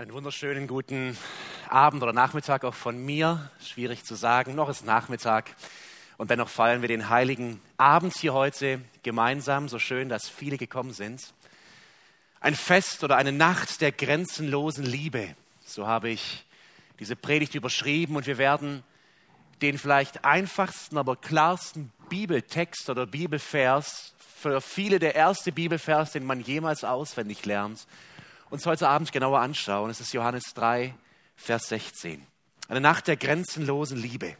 Einen 0.00 0.14
wunderschönen 0.14 0.66
guten 0.66 1.14
Abend 1.68 2.02
oder 2.02 2.14
Nachmittag 2.14 2.64
auch 2.64 2.72
von 2.72 3.04
mir. 3.04 3.50
Schwierig 3.62 4.02
zu 4.02 4.14
sagen, 4.14 4.54
noch 4.54 4.70
ist 4.70 4.82
Nachmittag. 4.82 5.54
Und 6.16 6.30
dennoch 6.30 6.48
feiern 6.48 6.80
wir 6.80 6.88
den 6.88 7.10
heiligen 7.10 7.60
Abend 7.76 8.16
hier 8.16 8.32
heute 8.32 8.80
gemeinsam. 9.02 9.68
So 9.68 9.78
schön, 9.78 10.08
dass 10.08 10.26
viele 10.26 10.56
gekommen 10.56 10.94
sind. 10.94 11.34
Ein 12.40 12.54
Fest 12.54 13.04
oder 13.04 13.18
eine 13.18 13.32
Nacht 13.32 13.82
der 13.82 13.92
grenzenlosen 13.92 14.86
Liebe. 14.86 15.34
So 15.66 15.86
habe 15.86 16.08
ich 16.08 16.46
diese 16.98 17.14
Predigt 17.14 17.54
überschrieben. 17.54 18.16
Und 18.16 18.26
wir 18.26 18.38
werden 18.38 18.82
den 19.60 19.76
vielleicht 19.76 20.24
einfachsten, 20.24 20.96
aber 20.96 21.14
klarsten 21.16 21.92
Bibeltext 22.08 22.88
oder 22.88 23.04
Bibelvers, 23.04 24.14
für 24.40 24.62
viele 24.62 24.98
der 24.98 25.14
erste 25.14 25.52
Bibelvers, 25.52 26.12
den 26.12 26.24
man 26.24 26.40
jemals 26.40 26.84
auswendig 26.84 27.44
lernt, 27.44 27.86
uns 28.50 28.66
heute 28.66 28.88
Abend 28.88 29.12
genauer 29.12 29.40
anschauen. 29.40 29.90
Es 29.90 30.00
ist 30.00 30.12
Johannes 30.12 30.54
3, 30.54 30.92
Vers 31.36 31.68
16. 31.68 32.26
Eine 32.68 32.80
Nacht 32.80 33.06
der 33.06 33.16
grenzenlosen 33.16 33.96
Liebe. 33.96 34.36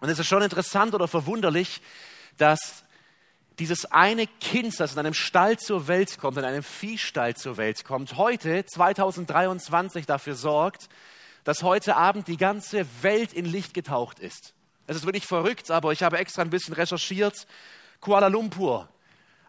Und 0.00 0.08
es 0.08 0.18
ist 0.18 0.28
schon 0.28 0.42
interessant 0.42 0.94
oder 0.94 1.08
verwunderlich, 1.08 1.82
dass 2.38 2.84
dieses 3.58 3.84
eine 3.86 4.26
Kind, 4.26 4.78
das 4.78 4.92
in 4.92 5.00
einem 5.00 5.14
Stall 5.14 5.58
zur 5.58 5.88
Welt 5.88 6.18
kommt, 6.18 6.38
in 6.38 6.44
einem 6.44 6.62
Viehstall 6.62 7.34
zur 7.34 7.56
Welt 7.56 7.84
kommt, 7.84 8.16
heute, 8.16 8.64
2023, 8.64 10.06
dafür 10.06 10.34
sorgt, 10.34 10.88
dass 11.44 11.64
heute 11.64 11.96
Abend 11.96 12.28
die 12.28 12.36
ganze 12.36 12.86
Welt 13.02 13.32
in 13.32 13.44
Licht 13.44 13.74
getaucht 13.74 14.20
ist. 14.20 14.54
Es 14.86 14.96
ist 14.96 15.04
wirklich 15.04 15.26
verrückt, 15.26 15.70
aber 15.70 15.92
ich 15.92 16.02
habe 16.04 16.18
extra 16.18 16.42
ein 16.42 16.50
bisschen 16.50 16.74
recherchiert. 16.74 17.46
Kuala 18.00 18.28
Lumpur, 18.28 18.88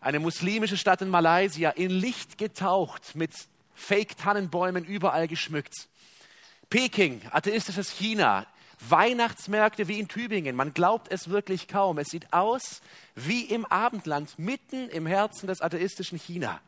eine 0.01 0.19
muslimische 0.19 0.77
Stadt 0.77 1.01
in 1.01 1.09
Malaysia, 1.09 1.69
in 1.69 1.91
Licht 1.91 2.37
getaucht 2.37 3.15
mit 3.15 3.33
Fake-Tannenbäumen 3.75 4.85
überall 4.85 5.27
geschmückt. 5.27 5.87
Peking, 6.69 7.21
atheistisches 7.31 7.91
China, 7.91 8.47
Weihnachtsmärkte 8.89 9.87
wie 9.87 9.99
in 9.99 10.07
Tübingen. 10.07 10.55
Man 10.55 10.73
glaubt 10.73 11.11
es 11.11 11.29
wirklich 11.29 11.67
kaum. 11.67 11.97
Es 11.97 12.09
sieht 12.09 12.33
aus 12.33 12.81
wie 13.15 13.43
im 13.43 13.65
Abendland, 13.65 14.37
mitten 14.37 14.89
im 14.89 15.05
Herzen 15.05 15.47
des 15.47 15.61
atheistischen 15.61 16.17
China. 16.17 16.59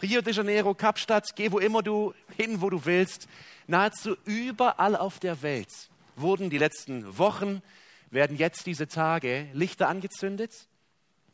Rio 0.00 0.20
de 0.20 0.32
Janeiro, 0.32 0.74
Kapstadt, 0.74 1.34
geh 1.34 1.50
wo 1.50 1.58
immer 1.58 1.82
du 1.82 2.14
hin, 2.36 2.60
wo 2.60 2.70
du 2.70 2.84
willst. 2.84 3.26
Nahezu 3.66 4.16
überall 4.24 4.96
auf 4.96 5.18
der 5.18 5.42
Welt 5.42 5.72
wurden 6.14 6.50
die 6.50 6.58
letzten 6.58 7.18
Wochen, 7.18 7.62
werden 8.10 8.36
jetzt 8.36 8.66
diese 8.66 8.86
Tage 8.86 9.48
Lichter 9.52 9.88
angezündet. 9.88 10.52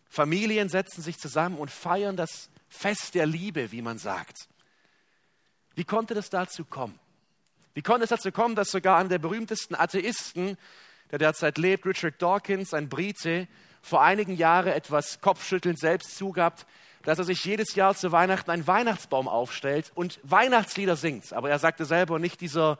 Familien 0.08 0.68
setzen 0.68 1.02
sich 1.02 1.18
zusammen 1.18 1.58
und 1.58 1.70
feiern 1.70 2.16
das 2.16 2.48
Fest 2.68 3.14
der 3.14 3.26
Liebe, 3.26 3.70
wie 3.72 3.82
man 3.82 3.98
sagt. 3.98 4.48
Wie 5.74 5.84
konnte 5.84 6.14
das 6.14 6.30
dazu 6.30 6.64
kommen? 6.64 6.98
Wie 7.74 7.82
konnte 7.82 8.04
es 8.04 8.10
dazu 8.10 8.30
kommen, 8.30 8.54
dass 8.54 8.70
sogar 8.70 8.98
einer 8.98 9.08
der 9.08 9.18
berühmtesten 9.18 9.74
Atheisten, 9.74 10.56
der 11.10 11.18
derzeit 11.18 11.58
lebt, 11.58 11.86
Richard 11.86 12.22
Dawkins, 12.22 12.72
ein 12.72 12.88
Brite, 12.88 13.48
vor 13.82 14.02
einigen 14.02 14.36
Jahren 14.36 14.72
etwas 14.72 15.20
kopfschüttelnd 15.20 15.78
selbst 15.78 16.16
zugab, 16.16 16.64
dass 17.02 17.18
er 17.18 17.24
sich 17.24 17.44
jedes 17.44 17.74
Jahr 17.74 17.94
zu 17.94 18.12
Weihnachten 18.12 18.50
einen 18.50 18.66
Weihnachtsbaum 18.66 19.28
aufstellt 19.28 19.92
und 19.94 20.18
Weihnachtslieder 20.22 20.96
singt. 20.96 21.32
Aber 21.32 21.50
er 21.50 21.58
sagte 21.58 21.84
selber 21.84 22.18
nicht 22.18 22.40
dieser 22.40 22.78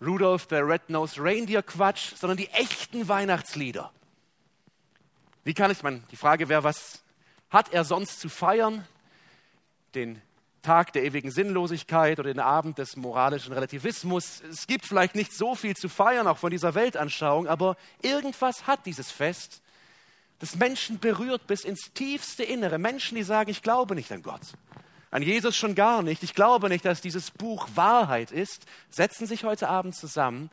Rudolph 0.00 0.46
the 0.50 0.56
Red-Nosed 0.56 1.18
Reindeer 1.18 1.62
Quatsch, 1.62 2.14
sondern 2.16 2.36
die 2.36 2.48
echten 2.48 3.08
Weihnachtslieder. 3.08 3.90
Wie 5.44 5.54
kann 5.54 5.70
ich, 5.70 5.82
man, 5.82 6.04
die 6.10 6.16
Frage 6.16 6.48
wäre, 6.48 6.64
was 6.64 7.02
hat 7.50 7.72
er 7.72 7.84
sonst 7.84 8.20
zu 8.20 8.28
feiern? 8.28 8.86
Den 9.94 10.20
Tag 10.66 10.92
der 10.94 11.04
ewigen 11.04 11.30
Sinnlosigkeit 11.30 12.18
oder 12.18 12.32
den 12.32 12.40
Abend 12.40 12.78
des 12.78 12.96
moralischen 12.96 13.52
Relativismus. 13.52 14.42
Es 14.50 14.66
gibt 14.66 14.84
vielleicht 14.84 15.14
nicht 15.14 15.32
so 15.32 15.54
viel 15.54 15.76
zu 15.76 15.88
feiern, 15.88 16.26
auch 16.26 16.38
von 16.38 16.50
dieser 16.50 16.74
Weltanschauung, 16.74 17.46
aber 17.46 17.76
irgendwas 18.02 18.66
hat 18.66 18.84
dieses 18.84 19.12
Fest, 19.12 19.62
das 20.40 20.56
Menschen 20.56 20.98
berührt 20.98 21.46
bis 21.46 21.64
ins 21.64 21.92
tiefste 21.94 22.42
Innere. 22.42 22.78
Menschen, 22.78 23.14
die 23.14 23.22
sagen, 23.22 23.48
ich 23.48 23.62
glaube 23.62 23.94
nicht 23.94 24.10
an 24.10 24.22
Gott. 24.22 24.40
An 25.12 25.22
Jesus 25.22 25.54
schon 25.54 25.76
gar 25.76 26.02
nicht. 26.02 26.24
Ich 26.24 26.34
glaube 26.34 26.68
nicht, 26.68 26.84
dass 26.84 27.00
dieses 27.00 27.30
Buch 27.30 27.68
Wahrheit 27.76 28.32
ist. 28.32 28.66
Setzen 28.90 29.28
sich 29.28 29.44
heute 29.44 29.68
Abend 29.68 29.94
zusammen. 29.94 30.50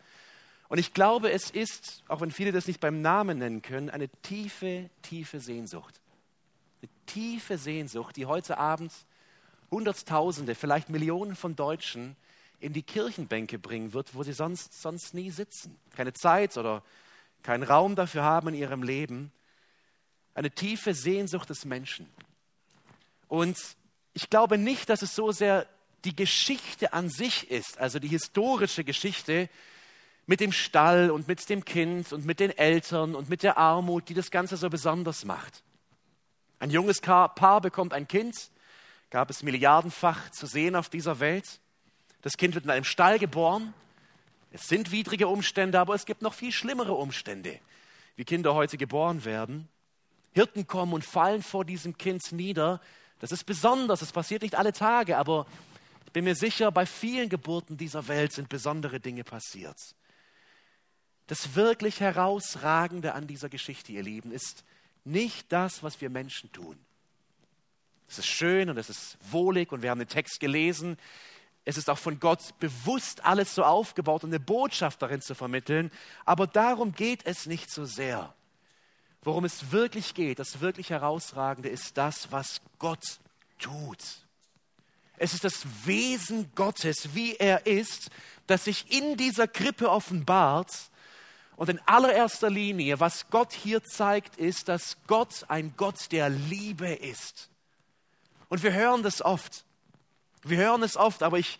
Und 0.69 0.77
ich 0.77 0.93
glaube, 0.93 1.31
es 1.31 1.49
ist, 1.49 2.03
auch 2.07 2.21
wenn 2.21 2.29
viele 2.29 2.51
das 2.51 2.67
nicht 2.67 2.79
beim 2.79 3.01
Namen 3.01 3.39
nennen 3.39 3.63
können, 3.63 3.89
eine 3.89 4.09
tiefe, 4.21 4.91
tiefe 5.01 5.39
Sehnsucht. 5.39 5.99
Eine 6.83 6.91
tiefe 7.07 7.57
Sehnsucht, 7.57 8.15
die 8.15 8.27
heute 8.27 8.59
Abend 8.59 8.91
Hunderttausende, 9.73 10.55
vielleicht 10.55 10.89
Millionen 10.89 11.35
von 11.35 11.55
Deutschen 11.55 12.15
in 12.59 12.71
die 12.71 12.83
Kirchenbänke 12.83 13.59
bringen 13.59 13.93
wird, 13.93 14.15
wo 14.15 14.23
sie 14.23 14.31
sonst, 14.31 14.81
sonst 14.81 15.13
nie 15.13 15.31
sitzen. 15.31 15.75
Keine 15.95 16.13
Zeit 16.13 16.57
oder 16.57 16.81
keinen 17.41 17.63
Raum 17.63 17.95
dafür 17.95 18.23
haben 18.23 18.49
in 18.49 18.53
ihrem 18.55 18.83
Leben. 18.83 19.31
Eine 20.33 20.49
tiefe 20.49 20.93
Sehnsucht 20.93 21.49
des 21.49 21.65
Menschen. 21.65 22.07
Und 23.27 23.57
ich 24.13 24.29
glaube 24.29 24.57
nicht, 24.57 24.89
dass 24.89 25.01
es 25.01 25.15
so 25.15 25.31
sehr 25.31 25.67
die 26.05 26.15
Geschichte 26.15 26.93
an 26.93 27.09
sich 27.09 27.49
ist, 27.49 27.77
also 27.79 27.99
die 27.99 28.07
historische 28.07 28.83
Geschichte 28.83 29.49
mit 30.25 30.39
dem 30.39 30.51
Stall 30.51 31.11
und 31.11 31.27
mit 31.27 31.49
dem 31.49 31.65
Kind 31.65 32.13
und 32.13 32.25
mit 32.25 32.39
den 32.39 32.57
Eltern 32.57 33.15
und 33.15 33.29
mit 33.29 33.43
der 33.43 33.57
Armut, 33.57 34.07
die 34.07 34.13
das 34.13 34.31
Ganze 34.31 34.55
so 34.55 34.69
besonders 34.69 35.25
macht. 35.25 35.63
Ein 36.59 36.69
junges 36.69 37.01
Paar 37.01 37.59
bekommt 37.61 37.93
ein 37.93 38.07
Kind 38.07 38.51
gab 39.13 39.29
es 39.29 39.43
milliardenfach 39.43 40.31
zu 40.31 40.47
sehen 40.47 40.75
auf 40.75 40.89
dieser 40.89 41.19
Welt. 41.19 41.59
Das 42.23 42.35
Kind 42.35 42.55
wird 42.55 42.65
in 42.65 42.71
einem 42.71 42.83
Stall 42.83 43.19
geboren. 43.19 43.75
Es 44.51 44.67
sind 44.67 44.91
widrige 44.91 45.27
Umstände, 45.27 45.79
aber 45.79 45.93
es 45.93 46.05
gibt 46.05 46.23
noch 46.23 46.33
viel 46.33 46.51
schlimmere 46.51 46.93
Umstände, 46.93 47.59
wie 48.15 48.25
Kinder 48.25 48.55
heute 48.55 48.75
geboren 48.75 49.23
werden. 49.23 49.69
Hirten 50.31 50.65
kommen 50.65 50.93
und 50.93 51.05
fallen 51.05 51.43
vor 51.43 51.63
diesem 51.63 51.95
Kind 51.95 52.31
nieder. 52.31 52.81
Das 53.19 53.31
ist 53.31 53.43
besonders, 53.43 53.99
das 53.99 54.11
passiert 54.11 54.41
nicht 54.41 54.55
alle 54.55 54.73
Tage, 54.73 55.15
aber 55.15 55.45
ich 56.07 56.11
bin 56.11 56.23
mir 56.23 56.35
sicher, 56.35 56.71
bei 56.71 56.87
vielen 56.87 57.29
Geburten 57.29 57.77
dieser 57.77 58.07
Welt 58.07 58.33
sind 58.33 58.49
besondere 58.49 58.99
Dinge 58.99 59.23
passiert. 59.23 59.77
Das 61.27 61.53
wirklich 61.53 61.99
Herausragende 61.99 63.13
an 63.13 63.27
dieser 63.27 63.49
Geschichte, 63.49 63.91
ihr 63.91 64.01
Lieben, 64.01 64.31
ist 64.31 64.63
nicht 65.03 65.51
das, 65.51 65.83
was 65.83 66.01
wir 66.01 66.09
Menschen 66.09 66.51
tun. 66.51 66.82
Es 68.13 68.19
ist 68.19 68.27
schön 68.27 68.69
und 68.69 68.77
es 68.77 68.91
ist 68.91 69.17
wohlig 69.31 69.71
und 69.71 69.81
wir 69.81 69.89
haben 69.89 69.97
den 69.97 70.07
Text 70.07 70.39
gelesen. 70.39 70.97
Es 71.65 71.77
ist 71.77 71.89
auch 71.89 71.97
von 71.97 72.19
Gott 72.19 72.59
bewusst 72.59 73.25
alles 73.25 73.55
so 73.55 73.63
aufgebaut, 73.63 74.23
um 74.23 74.29
eine 74.29 74.39
Botschaft 74.39 75.01
darin 75.01 75.19
zu 75.19 75.33
vermitteln. 75.33 75.89
Aber 76.23 76.45
darum 76.45 76.93
geht 76.93 77.25
es 77.25 77.47
nicht 77.47 77.71
so 77.71 77.85
sehr. 77.85 78.35
Worum 79.23 79.45
es 79.45 79.71
wirklich 79.71 80.13
geht, 80.13 80.37
das 80.37 80.59
wirklich 80.59 80.91
Herausragende 80.91 81.69
ist 81.69 81.97
das, 81.97 82.31
was 82.31 82.61
Gott 82.77 83.17
tut. 83.57 83.97
Es 85.17 85.33
ist 85.33 85.43
das 85.43 85.65
Wesen 85.85 86.51
Gottes, 86.53 87.15
wie 87.15 87.35
er 87.37 87.65
ist, 87.65 88.11
das 88.45 88.65
sich 88.65 88.91
in 88.95 89.17
dieser 89.17 89.47
Krippe 89.47 89.89
offenbart. 89.89 90.69
Und 91.55 91.69
in 91.69 91.79
allererster 91.87 92.51
Linie, 92.51 92.99
was 92.99 93.31
Gott 93.31 93.53
hier 93.53 93.83
zeigt, 93.83 94.37
ist, 94.37 94.67
dass 94.67 94.97
Gott 95.07 95.45
ein 95.47 95.73
Gott 95.77 96.11
der 96.11 96.29
Liebe 96.29 96.93
ist. 96.93 97.49
Und 98.53 98.61
wir 98.61 98.73
hören 98.73 99.01
das 99.01 99.23
oft. 99.23 99.65
Wir 100.43 100.59
hören 100.59 100.83
es 100.83 100.95
oft, 100.95 101.23
aber 101.23 101.39
ich 101.39 101.57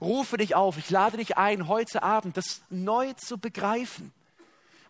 rufe 0.00 0.36
dich 0.36 0.54
auf, 0.54 0.78
ich 0.78 0.90
lade 0.90 1.16
dich 1.16 1.36
ein, 1.36 1.66
heute 1.66 2.04
Abend 2.04 2.36
das 2.36 2.62
neu 2.70 3.14
zu 3.14 3.36
begreifen, 3.36 4.12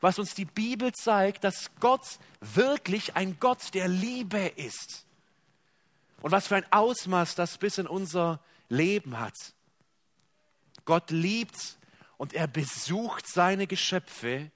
was 0.03 0.19
uns 0.19 0.35
die 0.35 0.45
Bibel 0.45 0.93
zeigt, 0.93 1.45
dass 1.45 1.71
Gott 1.81 2.19
wirklich 2.43 3.17
ein 3.17 3.39
Gott 3.41 3.73
der 3.73 3.89
Liebe 3.89 4.49
ist. 4.57 5.07
Und 6.21 6.31
was 6.31 6.47
für 6.47 6.57
ein 6.57 6.71
Ausmaß 6.71 7.37
das 7.37 7.57
bis 7.57 7.79
in 7.79 7.87
unser 7.87 8.39
Leben 8.69 9.19
hat. 9.19 9.55
Gott 10.85 11.11
liebt 11.11 11.79
und 12.19 12.35
er 12.35 12.49
besucht 12.49 13.27
seine 13.27 13.67
Geschöpfe 13.67 14.51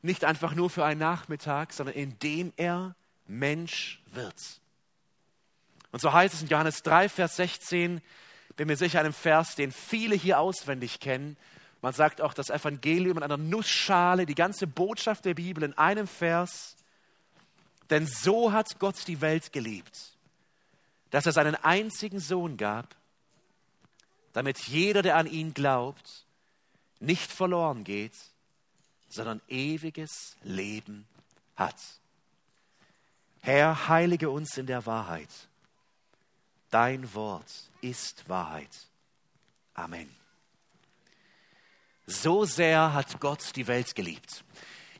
nicht 0.00 0.24
einfach 0.24 0.54
nur 0.54 0.70
für 0.70 0.82
einen 0.82 1.00
Nachmittag, 1.00 1.74
sondern 1.74 1.94
indem 1.94 2.54
er 2.56 2.94
Mensch 3.26 4.02
wird. 4.06 4.59
Und 5.92 6.00
so 6.00 6.12
heißt 6.12 6.34
es 6.34 6.42
in 6.42 6.48
Johannes 6.48 6.82
3, 6.82 7.08
Vers 7.08 7.36
16, 7.36 8.00
bin 8.56 8.66
mir 8.66 8.76
sicher 8.76 9.00
einem 9.00 9.12
Vers, 9.12 9.56
den 9.56 9.72
viele 9.72 10.14
hier 10.14 10.38
auswendig 10.38 11.00
kennen. 11.00 11.36
Man 11.82 11.94
sagt 11.94 12.20
auch 12.20 12.34
das 12.34 12.50
Evangelium 12.50 13.16
in 13.16 13.22
einer 13.22 13.36
Nussschale, 13.36 14.26
die 14.26 14.34
ganze 14.34 14.66
Botschaft 14.66 15.24
der 15.24 15.34
Bibel 15.34 15.64
in 15.64 15.76
einem 15.78 16.06
Vers. 16.06 16.76
Denn 17.88 18.06
so 18.06 18.52
hat 18.52 18.78
Gott 18.78 19.06
die 19.08 19.20
Welt 19.20 19.52
geliebt, 19.52 20.12
dass 21.10 21.26
er 21.26 21.32
seinen 21.32 21.54
einzigen 21.56 22.20
Sohn 22.20 22.56
gab, 22.56 22.94
damit 24.32 24.58
jeder, 24.58 25.02
der 25.02 25.16
an 25.16 25.26
ihn 25.26 25.54
glaubt, 25.54 26.26
nicht 27.00 27.32
verloren 27.32 27.82
geht, 27.82 28.14
sondern 29.08 29.40
ewiges 29.48 30.36
Leben 30.42 31.06
hat. 31.56 31.76
Herr, 33.40 33.88
heilige 33.88 34.30
uns 34.30 34.56
in 34.56 34.66
der 34.66 34.86
Wahrheit. 34.86 35.30
Dein 36.70 37.12
Wort 37.14 37.50
ist 37.80 38.28
Wahrheit. 38.28 38.70
Amen. 39.74 40.08
So 42.06 42.44
sehr 42.44 42.92
hat 42.92 43.20
Gott 43.20 43.56
die 43.56 43.66
Welt 43.66 43.94
geliebt. 43.94 44.44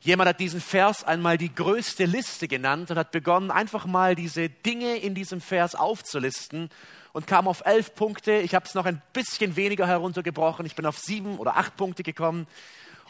Jemand 0.01 0.29
hat 0.29 0.39
diesen 0.39 0.59
Vers 0.59 1.03
einmal 1.03 1.37
die 1.37 1.53
größte 1.53 2.05
Liste 2.05 2.47
genannt 2.47 2.89
und 2.89 2.97
hat 2.97 3.11
begonnen, 3.11 3.51
einfach 3.51 3.85
mal 3.85 4.15
diese 4.15 4.49
Dinge 4.49 4.97
in 4.97 5.13
diesem 5.13 5.41
Vers 5.41 5.75
aufzulisten 5.75 6.69
und 7.13 7.27
kam 7.27 7.47
auf 7.47 7.61
elf 7.65 7.93
Punkte. 7.95 8.33
Ich 8.39 8.55
habe 8.55 8.65
es 8.65 8.73
noch 8.73 8.85
ein 8.85 9.01
bisschen 9.13 9.55
weniger 9.55 9.85
heruntergebrochen. 9.85 10.65
Ich 10.65 10.75
bin 10.75 10.85
auf 10.85 10.97
sieben 10.97 11.37
oder 11.37 11.55
acht 11.55 11.77
Punkte 11.77 12.03
gekommen. 12.03 12.47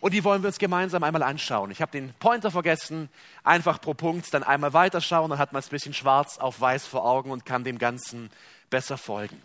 Und 0.02 0.14
die 0.14 0.24
wollen 0.24 0.42
wir 0.42 0.48
uns 0.48 0.58
gemeinsam 0.58 1.04
einmal 1.04 1.24
anschauen. 1.24 1.70
Ich 1.72 1.80
habe 1.80 1.92
den 1.92 2.14
Pointer 2.16 2.50
vergessen. 2.52 3.08
Einfach 3.44 3.80
pro 3.80 3.94
Punkt 3.94 4.34
dann 4.34 4.44
einmal 4.44 4.74
weiterschauen. 4.74 5.30
Dann 5.30 5.40
hat 5.40 5.54
man 5.54 5.60
es 5.60 5.68
ein 5.68 5.72
bisschen 5.72 5.94
schwarz 5.94 6.40
auf 6.40 6.60
weiß 6.60 6.88
vor 6.88 7.06
Augen 7.06 7.32
und 7.32 7.46
kann 7.46 7.64
dem 7.64 7.78
Ganzen 7.78 8.32
besser 8.72 8.98
folgen. 8.98 9.40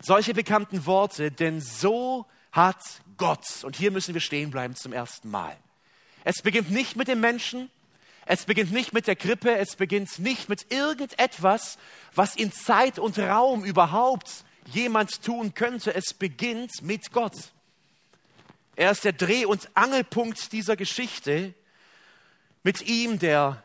Solche 0.00 0.34
bekannten 0.34 0.84
Worte, 0.84 1.30
denn 1.30 1.60
so 1.60 2.26
hat 2.52 2.82
Gott, 3.16 3.62
und 3.62 3.76
hier 3.76 3.90
müssen 3.90 4.14
wir 4.14 4.20
stehen 4.20 4.50
bleiben 4.50 4.74
zum 4.74 4.92
ersten 4.92 5.30
Mal. 5.30 5.56
Es 6.24 6.42
beginnt 6.42 6.70
nicht 6.70 6.96
mit 6.96 7.06
dem 7.06 7.20
Menschen, 7.20 7.70
es 8.26 8.44
beginnt 8.44 8.72
nicht 8.72 8.92
mit 8.92 9.06
der 9.06 9.16
Krippe, 9.16 9.56
es 9.56 9.76
beginnt 9.76 10.18
nicht 10.18 10.48
mit 10.48 10.72
irgendetwas, 10.72 11.78
was 12.14 12.34
in 12.34 12.50
Zeit 12.50 12.98
und 12.98 13.18
Raum 13.18 13.64
überhaupt 13.64 14.44
jemand 14.66 15.22
tun 15.22 15.54
könnte. 15.54 15.94
Es 15.94 16.14
beginnt 16.14 16.82
mit 16.82 17.12
Gott. 17.12 17.52
Er 18.80 18.92
ist 18.92 19.04
der 19.04 19.12
Dreh- 19.12 19.44
und 19.44 19.68
Angelpunkt 19.74 20.52
dieser 20.52 20.74
Geschichte. 20.74 21.52
Mit 22.62 22.80
ihm, 22.88 23.18
der 23.18 23.62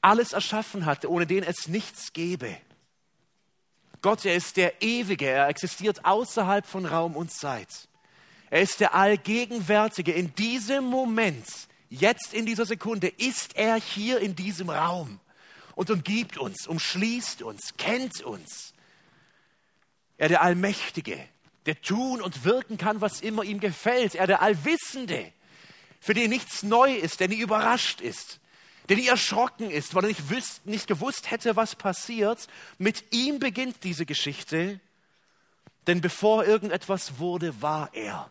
alles 0.00 0.32
erschaffen 0.32 0.86
hatte, 0.86 1.10
ohne 1.10 1.26
den 1.26 1.44
es 1.44 1.68
nichts 1.68 2.14
gäbe. 2.14 2.56
Gott, 4.00 4.24
er 4.24 4.34
ist 4.34 4.56
der 4.56 4.80
Ewige, 4.80 5.26
er 5.26 5.48
existiert 5.48 6.06
außerhalb 6.06 6.66
von 6.66 6.86
Raum 6.86 7.16
und 7.16 7.32
Zeit. 7.32 7.68
Er 8.48 8.62
ist 8.62 8.80
der 8.80 8.94
Allgegenwärtige. 8.94 10.12
In 10.12 10.34
diesem 10.36 10.84
Moment, 10.84 11.44
jetzt 11.90 12.32
in 12.32 12.46
dieser 12.46 12.64
Sekunde, 12.64 13.08
ist 13.08 13.54
er 13.56 13.74
hier 13.74 14.20
in 14.20 14.34
diesem 14.34 14.70
Raum 14.70 15.20
und 15.74 15.90
umgibt 15.90 16.38
uns, 16.38 16.66
umschließt 16.66 17.42
uns, 17.42 17.74
kennt 17.76 18.22
uns. 18.22 18.72
Er 20.16 20.30
der 20.30 20.40
Allmächtige, 20.40 21.28
der 21.66 21.80
tun 21.80 22.20
und 22.20 22.44
wirken 22.44 22.78
kann, 22.78 23.00
was 23.00 23.20
immer 23.20 23.44
ihm 23.44 23.60
gefällt. 23.60 24.14
Er 24.14 24.26
der 24.26 24.42
Allwissende, 24.42 25.32
für 26.00 26.14
den 26.14 26.30
nichts 26.30 26.62
neu 26.62 26.94
ist, 26.94 27.20
der 27.20 27.28
nie 27.28 27.38
überrascht 27.38 28.00
ist, 28.00 28.40
der 28.88 28.96
nie 28.96 29.06
erschrocken 29.06 29.70
ist, 29.70 29.94
weil 29.94 30.04
er 30.04 30.08
nicht, 30.08 30.30
wüsst, 30.30 30.66
nicht 30.66 30.86
gewusst 30.86 31.30
hätte, 31.30 31.54
was 31.56 31.76
passiert. 31.76 32.48
Mit 32.78 33.12
ihm 33.12 33.38
beginnt 33.38 33.84
diese 33.84 34.06
Geschichte, 34.06 34.80
denn 35.86 36.00
bevor 36.00 36.44
irgendetwas 36.44 37.18
wurde, 37.18 37.62
war 37.62 37.90
er. 37.92 38.28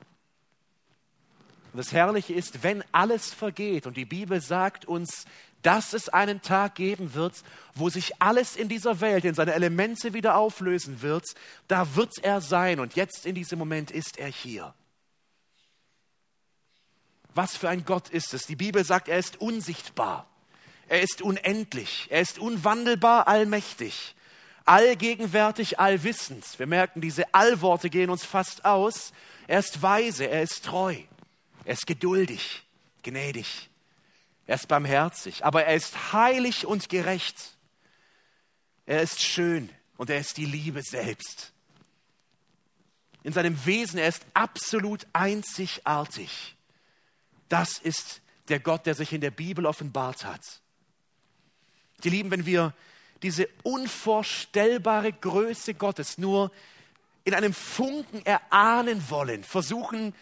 Und 1.74 1.78
das 1.78 1.94
Herrliche 1.94 2.34
ist, 2.34 2.64
wenn 2.64 2.84
alles 2.92 3.34
vergeht 3.34 3.88
und 3.88 3.96
die 3.96 4.06
Bibel 4.06 4.42
sagt 4.42 4.84
uns, 4.86 5.26
dass 5.62 5.94
es 5.94 6.10
einen 6.10 6.42
Tag 6.42 6.76
geben 6.76 7.14
wird, 7.14 7.36
wo 7.76 7.90
sich 7.90 8.22
alles 8.22 8.56
in 8.56 8.68
dieser 8.68 9.02
Welt 9.02 9.26
in 9.26 9.36
seine 9.36 9.54
Elemente 9.54 10.14
wieder 10.14 10.36
auflösen 10.36 11.02
wird, 11.02 11.26
da 11.68 11.96
wird 11.96 12.24
er 12.24 12.42
sein 12.42 12.80
und 12.80 12.96
jetzt 12.96 13.26
in 13.26 13.36
diesem 13.36 13.60
Moment 13.60 13.92
ist 13.92 14.18
er 14.18 14.28
hier. 14.28 14.74
Was 17.34 17.56
für 17.56 17.70
ein 17.70 17.86
Gott 17.86 18.10
ist 18.10 18.34
es? 18.34 18.46
Die 18.46 18.56
Bibel 18.56 18.84
sagt, 18.84 19.08
er 19.08 19.18
ist 19.18 19.40
unsichtbar. 19.40 20.28
Er 20.92 21.02
ist 21.02 21.22
unendlich, 21.22 22.08
er 22.10 22.20
ist 22.20 22.38
unwandelbar, 22.38 23.30
allmächtig, 23.30 24.14
allgegenwärtig, 24.66 25.80
allwissend. 25.80 26.44
Wir 26.60 26.68
merken, 26.68 27.00
diese 27.00 27.34
Allworte 27.34 27.90
gehen 27.90 28.10
uns 28.10 28.26
fast 28.26 28.66
aus. 28.66 29.14
Er 29.48 29.60
ist 29.60 29.82
weise, 29.82 30.30
er 30.30 30.44
ist 30.44 30.66
treu, 30.66 30.98
er 31.64 31.74
ist 31.74 31.88
geduldig, 31.88 32.64
gnädig, 33.04 33.70
er 34.52 34.56
ist 34.56 34.68
barmherzig, 34.68 35.46
aber 35.46 35.64
er 35.64 35.78
ist 35.78 36.12
heilig 36.12 36.66
und 36.66 36.90
gerecht. 36.90 37.56
Er 38.86 39.02
ist 39.02 39.22
schön 39.22 39.70
und 39.96 40.10
er 40.10 40.20
ist 40.20 40.36
die 40.36 40.46
Liebe 40.46 40.82
selbst. 40.84 41.54
In 43.24 43.32
seinem 43.32 43.66
Wesen, 43.66 43.98
er 43.98 44.10
ist 44.10 44.26
absolut 44.34 45.08
einzigartig. 45.14 46.58
Das 47.48 47.78
ist 47.78 48.20
der 48.50 48.60
Gott, 48.60 48.86
der 48.86 48.94
sich 48.94 49.14
in 49.14 49.22
der 49.22 49.32
Bibel 49.32 49.66
offenbart 49.66 50.26
hat. 50.26 50.60
Die 52.04 52.10
Lieben, 52.10 52.30
wenn 52.30 52.46
wir 52.46 52.74
diese 53.24 53.48
unvorstellbare 53.64 55.14
Größe 55.14 55.76
Gottes 55.76 56.18
nur 56.18 56.52
in 57.24 57.36
einem 57.36 57.54
Funken 57.54 58.26
erahnen 58.26 59.10
wollen, 59.10 59.46
versuchen 59.46 60.14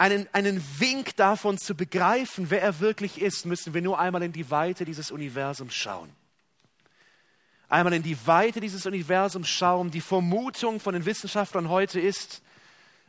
einen, 0.00 0.26
einen 0.32 0.64
Wink 0.78 1.14
davon 1.16 1.58
zu 1.58 1.74
begreifen, 1.74 2.48
wer 2.48 2.62
er 2.62 2.80
wirklich 2.80 3.20
ist, 3.20 3.44
müssen 3.44 3.74
wir 3.74 3.82
nur 3.82 3.98
einmal 3.98 4.22
in 4.22 4.32
die 4.32 4.50
Weite 4.50 4.86
dieses 4.86 5.10
Universums 5.10 5.74
schauen. 5.74 6.10
Einmal 7.68 7.92
in 7.92 8.02
die 8.02 8.16
Weite 8.26 8.60
dieses 8.60 8.86
Universums 8.86 9.48
schauen. 9.50 9.90
Die 9.90 10.00
Vermutung 10.00 10.80
von 10.80 10.94
den 10.94 11.04
Wissenschaftlern 11.04 11.68
heute 11.68 12.00
ist, 12.00 12.40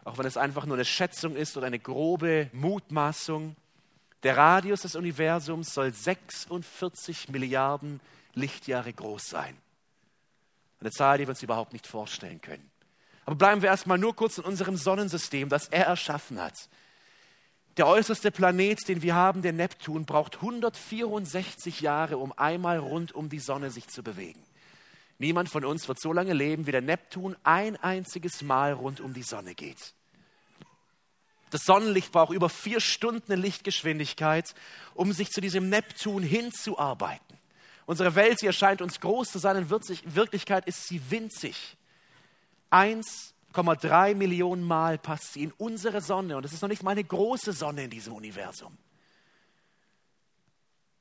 auch 0.03 0.17
wenn 0.17 0.25
es 0.25 0.35
einfach 0.35 0.65
nur 0.65 0.75
eine 0.75 0.83
Schätzung 0.83 1.38
ist 1.38 1.55
oder 1.55 1.67
eine 1.67 1.79
grobe 1.79 2.49
Mutmaßung, 2.51 3.55
der 4.23 4.35
Radius 4.35 4.81
des 4.81 4.95
Universums 4.95 5.73
soll 5.73 5.93
46 5.93 7.29
Milliarden 7.29 8.01
Lichtjahre 8.33 8.91
groß 8.91 9.29
sein. 9.29 9.55
Eine 10.81 10.91
Zahl, 10.91 11.19
die 11.19 11.23
wir 11.25 11.29
uns 11.29 11.41
überhaupt 11.41 11.71
nicht 11.71 11.88
vorstellen 11.88 12.41
können. 12.41 12.70
Aber 13.31 13.38
bleiben 13.38 13.62
wir 13.62 13.69
erstmal 13.69 13.98
nur 13.98 14.13
kurz 14.13 14.39
in 14.39 14.44
unserem 14.44 14.75
Sonnensystem, 14.75 15.48
das 15.48 15.69
er 15.69 15.86
erschaffen 15.86 16.38
hat. 16.42 16.68
Der 17.78 17.88
äußerste 17.88 18.30
Planet, 18.30 18.86
den 18.89 19.01
wir 19.01 19.16
haben, 19.16 19.42
der 19.42 19.54
Neptun, 19.54 20.06
braucht 20.06 20.36
164 20.36 21.80
Jahre, 21.80 22.18
um 22.18 22.38
einmal 22.38 22.80
rund 22.80 23.13
um 23.13 23.30
die 23.30 23.39
Sonne 23.39 23.72
sich 23.72 23.88
zu 23.88 24.04
bewegen. 24.04 24.44
Niemand 25.18 25.48
von 25.48 25.63
uns 25.63 25.88
wird 25.88 26.01
so 26.01 26.12
lange 26.12 26.33
leben, 26.33 26.68
wie 26.68 26.74
der 26.74 26.81
Neptun 26.81 27.38
ein 27.45 27.78
einziges 27.78 28.42
Mal 28.42 28.74
rund 28.74 29.00
um 29.00 29.13
die 29.13 29.24
Sonne 29.24 29.56
geht. 29.56 29.94
Das 31.51 31.63
Sonnenlicht 31.63 32.12
braucht 32.12 32.34
über 32.34 32.50
vier 32.50 32.81
Stunden 32.81 33.39
Lichtgeschwindigkeit, 33.39 34.54
um 34.94 35.13
sich 35.13 35.30
zu 35.30 35.39
diesem 35.39 35.69
Neptun 35.69 36.22
hinzuarbeiten. 36.22 37.38
Unsere 37.86 38.13
Welt, 38.16 38.39
sie 38.39 38.48
erscheint 38.48 38.81
uns 38.81 39.00
groß 39.00 39.31
zu 39.31 39.39
sein, 39.39 39.56
in 39.56 39.69
Wirklichkeit 39.69 40.68
ist 40.68 40.89
sie 40.89 41.01
winzig. 41.10 41.77
1,3 42.71 44.15
Millionen 44.15 44.63
Mal 44.63 44.97
passt 44.97 45.33
sie 45.33 45.44
in 45.44 45.51
unsere 45.51 46.01
Sonne 46.01 46.38
und 46.38 46.45
es 46.45 46.53
ist 46.53 46.62
noch 46.62 46.69
nicht 46.69 46.84
mal 46.84 46.91
eine 46.91 47.03
große 47.03 47.53
Sonne 47.53 47.84
in 47.84 47.89
diesem 47.89 48.13
Universum. 48.13 48.77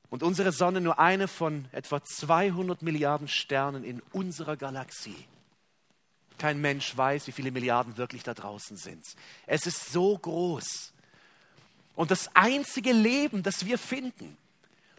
Und 0.09 0.23
unsere 0.23 0.51
Sonne 0.51 0.81
nur 0.81 0.99
eine 0.99 1.29
von 1.29 1.69
etwa 1.71 2.03
200 2.03 2.81
Milliarden 2.81 3.29
Sternen 3.29 3.85
in 3.85 4.01
unserer 4.11 4.57
Galaxie. 4.57 5.15
Kein 6.37 6.59
Mensch 6.59 6.95
weiß, 6.97 7.27
wie 7.27 7.31
viele 7.31 7.51
Milliarden 7.51 7.95
wirklich 7.95 8.23
da 8.23 8.33
draußen 8.33 8.75
sind. 8.75 9.05
Es 9.47 9.65
ist 9.65 9.93
so 9.93 10.17
groß. 10.17 10.91
Und 11.95 12.11
das 12.11 12.35
einzige 12.35 12.91
Leben, 12.91 13.41
das 13.41 13.65
wir 13.65 13.77
finden, 13.77 14.37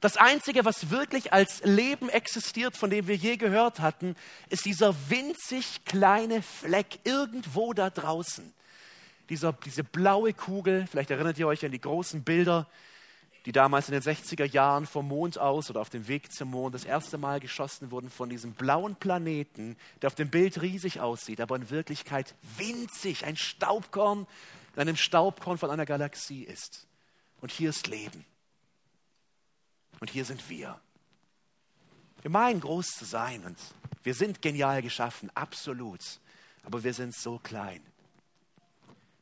das 0.02 0.18
einzige, 0.18 0.66
was 0.66 0.90
wirklich 0.90 1.32
als 1.32 1.62
Leben 1.64 2.10
existiert, 2.10 2.76
von 2.76 2.90
dem 2.90 3.06
wir 3.06 3.16
je 3.16 3.38
gehört 3.38 3.80
hatten, 3.80 4.14
ist 4.50 4.66
dieser 4.66 4.94
winzig 5.08 5.84
kleine 5.86 6.42
Fleck 6.42 6.98
irgendwo 7.04 7.72
da 7.72 7.88
draußen. 7.88 8.52
Dieser, 9.30 9.54
diese 9.54 9.82
blaue 9.82 10.34
Kugel, 10.34 10.86
vielleicht 10.90 11.10
erinnert 11.10 11.38
ihr 11.38 11.46
euch 11.46 11.64
an 11.64 11.72
die 11.72 11.80
großen 11.80 12.22
Bilder 12.22 12.66
die 13.46 13.52
damals 13.52 13.88
in 13.88 13.92
den 13.92 14.02
60er 14.02 14.44
Jahren 14.44 14.86
vom 14.86 15.08
Mond 15.08 15.38
aus 15.38 15.68
oder 15.68 15.80
auf 15.80 15.90
dem 15.90 16.06
Weg 16.06 16.32
zum 16.32 16.50
Mond 16.50 16.74
das 16.74 16.84
erste 16.84 17.18
Mal 17.18 17.40
geschossen 17.40 17.90
wurden 17.90 18.10
von 18.10 18.28
diesem 18.28 18.52
blauen 18.52 18.94
Planeten, 18.94 19.76
der 20.00 20.08
auf 20.08 20.14
dem 20.14 20.30
Bild 20.30 20.62
riesig 20.62 21.00
aussieht, 21.00 21.40
aber 21.40 21.56
in 21.56 21.70
Wirklichkeit 21.70 22.34
winzig, 22.56 23.24
ein 23.24 23.36
Staubkorn 23.36 24.26
in 24.74 24.80
einem 24.80 24.96
Staubkorn 24.96 25.58
von 25.58 25.70
einer 25.70 25.86
Galaxie 25.86 26.44
ist. 26.44 26.86
Und 27.40 27.50
hier 27.50 27.70
ist 27.70 27.88
Leben. 27.88 28.24
Und 30.02 30.10
hier 30.10 30.26
sind 30.26 30.50
wir. 30.50 30.78
Wir 32.20 32.30
meinen 32.30 32.60
groß 32.60 32.88
zu 32.88 33.04
sein 33.04 33.44
und 33.46 33.56
wir 34.02 34.14
sind 34.14 34.42
genial 34.42 34.82
geschaffen, 34.82 35.30
absolut. 35.34 36.20
Aber 36.64 36.82
wir 36.82 36.92
sind 36.92 37.14
so 37.14 37.38
klein. 37.38 37.80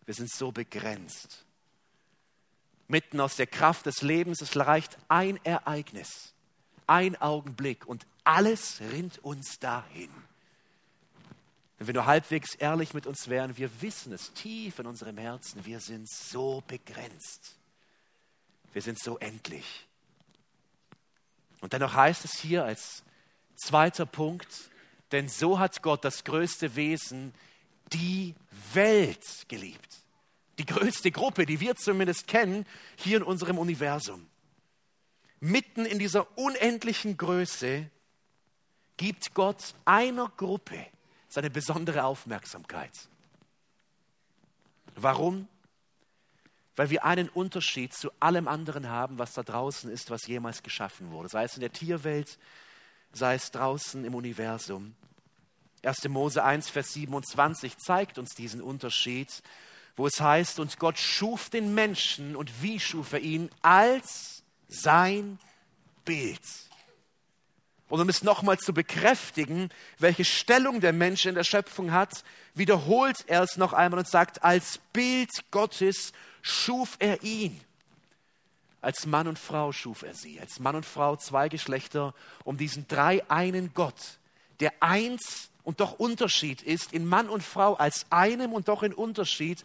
Wir 0.06 0.14
sind 0.14 0.32
so 0.32 0.50
begrenzt 0.50 1.44
mitten 2.90 3.20
aus 3.20 3.37
der 3.37 3.46
Kraft 3.46 3.87
des 3.87 4.02
Lebens. 4.02 4.42
Es 4.42 4.56
reicht 4.56 4.99
ein 5.08 5.38
Ereignis, 5.44 6.34
ein 6.87 7.16
Augenblick 7.16 7.87
und 7.87 8.06
alles 8.25 8.80
rinnt 8.80 9.18
uns 9.25 9.58
dahin. 9.58 10.10
Wenn 11.78 11.87
wir 11.87 11.94
nur 11.94 12.06
halbwegs 12.06 12.54
ehrlich 12.56 12.92
mit 12.92 13.06
uns 13.06 13.28
wären, 13.28 13.56
wir 13.56 13.70
wissen 13.80 14.12
es 14.12 14.32
tief 14.34 14.78
in 14.78 14.87
unserem 14.87 15.16
Herzen, 15.16 15.64
wir 15.64 15.80
sind 15.80 16.10
so 16.10 16.62
begrenzt. 16.66 17.56
Wir 18.72 18.82
sind 18.82 18.99
so 18.99 19.18
endlich. 19.18 19.87
Und 21.60 21.72
dennoch 21.72 21.94
heißt 21.94 22.24
es 22.24 22.38
hier 22.38 22.64
als 22.64 23.02
zweiter 23.56 24.06
Punkt, 24.06 24.70
denn 25.12 25.28
so 25.28 25.58
hat 25.58 25.82
Gott 25.82 26.04
das 26.04 26.24
größte 26.24 26.76
Wesen 26.76 27.34
die 27.92 28.34
Welt 28.72 29.48
geliebt. 29.48 29.96
Die 30.58 30.66
größte 30.66 31.10
Gruppe, 31.10 31.46
die 31.46 31.60
wir 31.60 31.74
zumindest 31.76 32.26
kennen, 32.26 32.66
hier 32.96 33.18
in 33.18 33.22
unserem 33.22 33.58
Universum. 33.58 34.26
Mitten 35.40 35.86
in 35.86 35.98
dieser 35.98 36.26
unendlichen 36.38 37.16
Größe 37.16 37.90
gibt 38.98 39.34
Gott 39.34 39.74
einer 39.86 40.30
Gruppe 40.36 40.86
seine 41.28 41.48
besondere 41.48 42.04
Aufmerksamkeit. 42.04 42.92
Warum? 44.96 45.48
Weil 46.76 46.90
wir 46.90 47.04
einen 47.04 47.28
Unterschied 47.28 47.92
zu 47.92 48.10
allem 48.20 48.48
anderen 48.48 48.88
haben, 48.88 49.18
was 49.18 49.34
da 49.34 49.42
draußen 49.42 49.90
ist, 49.90 50.10
was 50.10 50.26
jemals 50.26 50.62
geschaffen 50.62 51.10
wurde. 51.10 51.28
Sei 51.28 51.44
es 51.44 51.54
in 51.54 51.60
der 51.60 51.72
Tierwelt, 51.72 52.38
sei 53.12 53.34
es 53.34 53.50
draußen 53.50 54.04
im 54.04 54.14
Universum. 54.14 54.94
1. 55.82 56.08
Mose 56.08 56.44
1, 56.44 56.68
Vers 56.68 56.92
27 56.92 57.76
zeigt 57.78 58.18
uns 58.18 58.34
diesen 58.34 58.60
Unterschied, 58.60 59.42
wo 59.96 60.06
es 60.06 60.20
heißt, 60.20 60.60
und 60.60 60.78
Gott 60.78 60.98
schuf 60.98 61.50
den 61.50 61.74
Menschen 61.74 62.36
und 62.36 62.62
wie 62.62 62.78
schuf 62.78 63.12
er 63.12 63.20
ihn? 63.20 63.50
Als 63.62 64.42
sein 64.68 65.38
Bild. 66.04 66.40
Und 67.88 68.00
um 68.00 68.08
es 68.08 68.22
nochmal 68.22 68.58
zu 68.58 68.72
bekräftigen, 68.72 69.68
welche 69.98 70.24
Stellung 70.24 70.80
der 70.80 70.92
Mensch 70.92 71.26
in 71.26 71.34
der 71.34 71.44
Schöpfung 71.44 71.90
hat, 71.90 72.24
wiederholt 72.54 73.24
er 73.26 73.42
es 73.42 73.56
noch 73.56 73.72
einmal 73.72 73.98
und 73.98 74.08
sagt, 74.08 74.44
als 74.44 74.78
Bild 74.92 75.30
Gottes 75.50 76.12
schuf 76.42 76.97
er 76.99 77.23
ihn. 77.23 77.61
Als 78.80 79.04
Mann 79.06 79.28
und 79.28 79.38
Frau 79.38 79.73
schuf 79.73 80.02
er 80.02 80.14
sie, 80.14 80.40
als 80.40 80.59
Mann 80.59 80.75
und 80.75 80.87
Frau 80.87 81.16
zwei 81.16 81.49
Geschlechter, 81.49 82.14
um 82.44 82.56
diesen 82.56 82.88
drei 82.88 83.28
einen 83.30 83.75
Gott, 83.75 84.18
der 84.61 84.73
eins 84.80 85.50
und 85.64 85.80
doch 85.80 85.99
Unterschied 85.99 86.62
ist, 86.62 86.92
in 86.92 87.06
Mann 87.06 87.28
und 87.28 87.42
Frau 87.42 87.75
als 87.75 88.06
einem 88.11 88.52
und 88.52 88.68
doch 88.68 88.82
in 88.82 88.94
Unterschied 88.94 89.62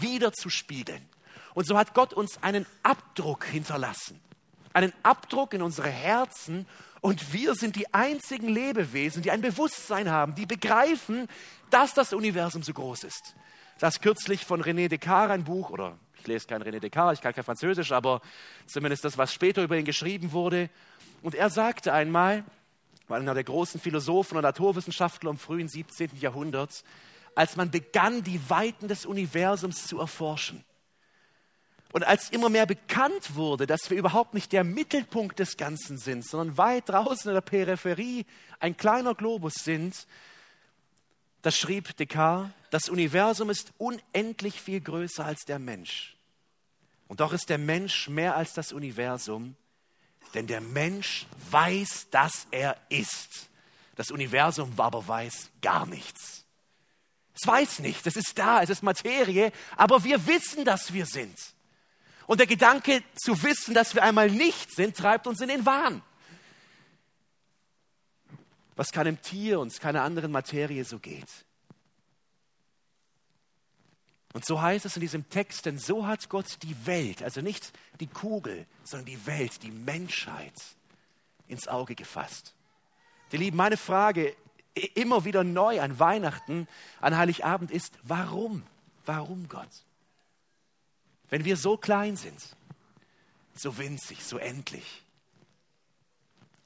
wieder 0.00 0.32
zu 0.32 0.50
spiegeln. 0.50 1.08
Und 1.54 1.66
so 1.66 1.78
hat 1.78 1.94
Gott 1.94 2.12
uns 2.12 2.42
einen 2.42 2.66
Abdruck 2.82 3.44
hinterlassen, 3.44 4.20
einen 4.72 4.92
Abdruck 5.04 5.54
in 5.54 5.62
unsere 5.62 5.88
Herzen 5.88 6.66
und 7.00 7.32
wir 7.32 7.54
sind 7.54 7.76
die 7.76 7.94
einzigen 7.94 8.48
Lebewesen, 8.48 9.22
die 9.22 9.30
ein 9.30 9.40
Bewusstsein 9.40 10.10
haben, 10.10 10.34
die 10.34 10.44
begreifen, 10.44 11.28
dass 11.70 11.94
das 11.94 12.12
Universum 12.12 12.62
so 12.64 12.72
groß 12.72 13.04
ist. 13.04 13.36
Das 13.78 14.00
kürzlich 14.00 14.44
von 14.44 14.62
René 14.62 14.88
Descartes 14.88 15.34
ein 15.34 15.44
Buch, 15.44 15.70
oder 15.70 15.98
ich 16.26 16.28
lese 16.28 16.46
kein 16.48 16.62
René 16.62 16.80
Descartes, 16.80 17.18
ich 17.18 17.22
kann 17.22 17.32
kein 17.32 17.44
Französisch, 17.44 17.92
aber 17.92 18.20
zumindest 18.66 19.04
das, 19.04 19.16
was 19.16 19.32
später 19.32 19.62
über 19.62 19.78
ihn 19.78 19.84
geschrieben 19.84 20.32
wurde. 20.32 20.68
Und 21.22 21.36
er 21.36 21.50
sagte 21.50 21.92
einmal, 21.92 22.44
war 23.06 23.18
einer 23.18 23.34
der 23.34 23.44
großen 23.44 23.80
Philosophen 23.80 24.36
und 24.36 24.42
Naturwissenschaftler 24.42 25.30
im 25.30 25.38
frühen 25.38 25.68
17. 25.68 26.10
Jahrhundert, 26.18 26.82
als 27.36 27.54
man 27.54 27.70
begann, 27.70 28.24
die 28.24 28.40
Weiten 28.50 28.88
des 28.88 29.06
Universums 29.06 29.86
zu 29.86 30.00
erforschen. 30.00 30.64
Und 31.92 32.04
als 32.04 32.30
immer 32.30 32.48
mehr 32.48 32.66
bekannt 32.66 33.36
wurde, 33.36 33.68
dass 33.68 33.88
wir 33.88 33.96
überhaupt 33.96 34.34
nicht 34.34 34.52
der 34.52 34.64
Mittelpunkt 34.64 35.38
des 35.38 35.56
Ganzen 35.56 35.96
sind, 35.96 36.26
sondern 36.26 36.58
weit 36.58 36.88
draußen 36.88 37.28
in 37.28 37.34
der 37.34 37.40
Peripherie 37.40 38.26
ein 38.58 38.76
kleiner 38.76 39.14
Globus 39.14 39.54
sind, 39.54 40.06
da 41.42 41.52
schrieb 41.52 41.96
Descartes, 41.96 42.50
das 42.70 42.88
Universum 42.88 43.50
ist 43.50 43.72
unendlich 43.78 44.60
viel 44.60 44.80
größer 44.80 45.24
als 45.24 45.44
der 45.44 45.60
Mensch. 45.60 46.15
Und 47.08 47.20
doch 47.20 47.32
ist 47.32 47.48
der 47.48 47.58
Mensch 47.58 48.08
mehr 48.08 48.36
als 48.36 48.52
das 48.52 48.72
Universum, 48.72 49.56
denn 50.34 50.46
der 50.46 50.60
Mensch 50.60 51.26
weiß, 51.50 52.08
dass 52.10 52.46
er 52.50 52.76
ist. 52.88 53.48
Das 53.94 54.10
Universum 54.10 54.72
aber 54.76 55.06
weiß 55.06 55.50
gar 55.62 55.86
nichts. 55.86 56.44
Es 57.34 57.46
weiß 57.46 57.80
nichts, 57.80 58.06
es 58.06 58.16
ist 58.16 58.38
da, 58.38 58.62
es 58.62 58.70
ist 58.70 58.82
Materie, 58.82 59.52
aber 59.76 60.04
wir 60.04 60.26
wissen, 60.26 60.64
dass 60.64 60.92
wir 60.92 61.06
sind. 61.06 61.38
Und 62.26 62.40
der 62.40 62.46
Gedanke 62.46 63.02
zu 63.14 63.42
wissen, 63.42 63.74
dass 63.74 63.94
wir 63.94 64.02
einmal 64.02 64.30
nicht 64.30 64.74
sind, 64.74 64.96
treibt 64.96 65.26
uns 65.26 65.40
in 65.40 65.48
den 65.48 65.64
Wahn. 65.64 66.02
Was 68.74 68.90
keinem 68.90 69.20
Tier 69.22 69.60
und 69.60 69.78
keiner 69.80 70.02
anderen 70.02 70.32
Materie 70.32 70.84
so 70.84 70.98
geht. 70.98 71.28
Und 74.36 74.44
so 74.44 74.60
heißt 74.60 74.84
es 74.84 74.96
in 74.96 75.00
diesem 75.00 75.30
Text, 75.30 75.64
denn 75.64 75.78
so 75.78 76.06
hat 76.06 76.28
Gott 76.28 76.58
die 76.62 76.76
Welt, 76.84 77.22
also 77.22 77.40
nicht 77.40 77.72
die 78.00 78.06
Kugel, 78.06 78.66
sondern 78.84 79.06
die 79.06 79.24
Welt, 79.24 79.62
die 79.62 79.70
Menschheit 79.70 80.52
ins 81.48 81.68
Auge 81.68 81.94
gefasst. 81.94 82.54
Die 83.32 83.38
Lieben, 83.38 83.56
meine 83.56 83.78
Frage 83.78 84.36
immer 84.94 85.24
wieder 85.24 85.42
neu 85.42 85.80
an 85.80 85.98
Weihnachten, 85.98 86.68
an 87.00 87.16
Heiligabend 87.16 87.70
ist, 87.70 87.94
warum? 88.02 88.62
Warum 89.06 89.48
Gott? 89.48 89.70
Wenn 91.30 91.46
wir 91.46 91.56
so 91.56 91.78
klein 91.78 92.16
sind, 92.16 92.54
so 93.54 93.78
winzig, 93.78 94.22
so 94.22 94.36
endlich, 94.36 95.02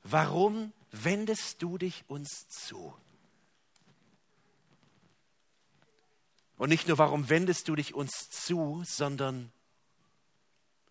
warum 0.03 0.73
wendest 0.91 1.63
du 1.63 1.79
dich 1.79 2.03
uns 2.09 2.49
zu? 2.49 2.93
Und 6.61 6.69
nicht 6.69 6.89
nur, 6.89 6.99
warum 6.99 7.31
wendest 7.31 7.69
du 7.69 7.75
dich 7.75 7.95
uns 7.95 8.29
zu, 8.29 8.83
sondern 8.85 9.51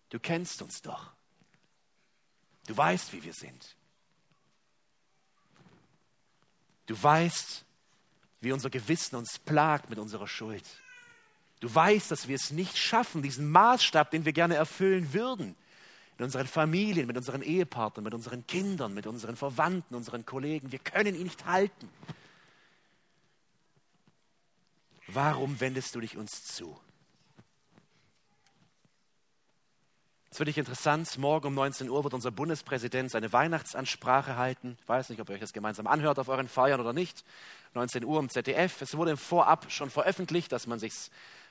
du 0.08 0.18
kennst 0.18 0.62
uns 0.62 0.82
doch. 0.82 1.12
Du 2.66 2.76
weißt, 2.76 3.12
wie 3.12 3.22
wir 3.22 3.32
sind. 3.32 3.76
Du 6.86 7.00
weißt, 7.00 7.64
wie 8.40 8.50
unser 8.50 8.68
Gewissen 8.68 9.14
uns 9.14 9.38
plagt 9.38 9.90
mit 9.90 10.00
unserer 10.00 10.26
Schuld. 10.26 10.64
Du 11.60 11.72
weißt, 11.72 12.10
dass 12.10 12.26
wir 12.26 12.34
es 12.34 12.50
nicht 12.50 12.76
schaffen, 12.76 13.22
diesen 13.22 13.48
Maßstab, 13.48 14.10
den 14.10 14.24
wir 14.24 14.32
gerne 14.32 14.56
erfüllen 14.56 15.12
würden, 15.12 15.54
in 16.18 16.24
unseren 16.24 16.48
Familien, 16.48 17.06
mit 17.06 17.16
unseren 17.16 17.42
Ehepartnern, 17.42 18.02
mit 18.02 18.14
unseren 18.14 18.44
Kindern, 18.48 18.92
mit 18.92 19.06
unseren 19.06 19.36
Verwandten, 19.36 19.94
unseren 19.94 20.26
Kollegen. 20.26 20.72
Wir 20.72 20.80
können 20.80 21.14
ihn 21.14 21.22
nicht 21.22 21.44
halten. 21.44 21.88
Warum 25.12 25.58
wendest 25.60 25.94
du 25.94 26.00
dich 26.00 26.16
uns 26.16 26.44
zu? 26.44 26.78
Es 30.30 30.38
wird 30.38 30.56
interessant, 30.56 31.18
morgen 31.18 31.48
um 31.48 31.54
19 31.54 31.90
Uhr 31.90 32.04
wird 32.04 32.14
unser 32.14 32.30
Bundespräsident 32.30 33.10
seine 33.10 33.32
Weihnachtsansprache 33.32 34.36
halten. 34.36 34.78
Ich 34.80 34.88
weiß 34.88 35.08
nicht, 35.08 35.20
ob 35.20 35.28
ihr 35.28 35.34
euch 35.34 35.40
das 35.40 35.52
gemeinsam 35.52 35.88
anhört 35.88 36.20
auf 36.20 36.28
euren 36.28 36.46
Feiern 36.46 36.80
oder 36.80 36.92
nicht. 36.92 37.24
19 37.74 38.04
Uhr 38.04 38.20
im 38.20 38.28
ZDF. 38.28 38.80
Es 38.82 38.96
wurde 38.96 39.16
vorab 39.16 39.72
schon 39.72 39.90
veröffentlicht, 39.90 40.52
dass 40.52 40.68
man 40.68 40.78
sich 40.78 40.92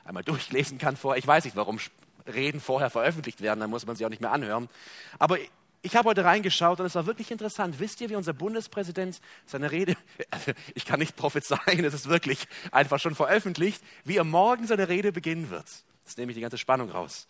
einmal 0.06 0.24
durchlesen 0.24 0.78
kann 0.78 0.96
vorher. 0.96 1.20
Ich 1.20 1.28
weiß 1.28 1.44
nicht, 1.44 1.58
warum 1.58 1.80
Reden 2.26 2.62
vorher 2.62 2.90
veröffentlicht 2.90 3.42
werden, 3.42 3.60
dann 3.60 3.70
muss 3.70 3.86
man 3.86 3.98
sie 3.98 4.06
auch 4.06 4.10
nicht 4.10 4.22
mehr 4.22 4.32
anhören. 4.32 4.70
Aber 5.18 5.38
ich 5.82 5.96
habe 5.96 6.10
heute 6.10 6.26
reingeschaut 6.26 6.80
und 6.80 6.86
es 6.86 6.96
war 6.96 7.06
wirklich 7.06 7.32
interessant. 7.32 7.80
Wisst 7.80 8.02
ihr, 8.02 8.10
wie 8.10 8.16
unser 8.16 8.34
Bundespräsident 8.34 9.22
seine 9.46 9.72
Rede, 9.72 9.96
ich 10.76 10.86
kann 10.86 11.00
nicht 11.00 11.16
prophezeien, 11.16 11.86
es 11.86 11.94
ist 11.94 12.10
wirklich 12.10 12.48
einfach 12.72 13.00
schon 13.00 13.16
veröffentlicht, 13.16 13.82
wie 14.04 14.18
er 14.18 14.24
morgen 14.24 14.68
seine 14.68 14.90
Rede 14.90 15.12
beginnen 15.12 15.50
wird. 15.50 15.68
Jetzt 16.06 16.18
nehme 16.18 16.32
ich 16.32 16.36
die 16.36 16.42
ganze 16.42 16.58
Spannung 16.58 16.90
raus. 16.90 17.28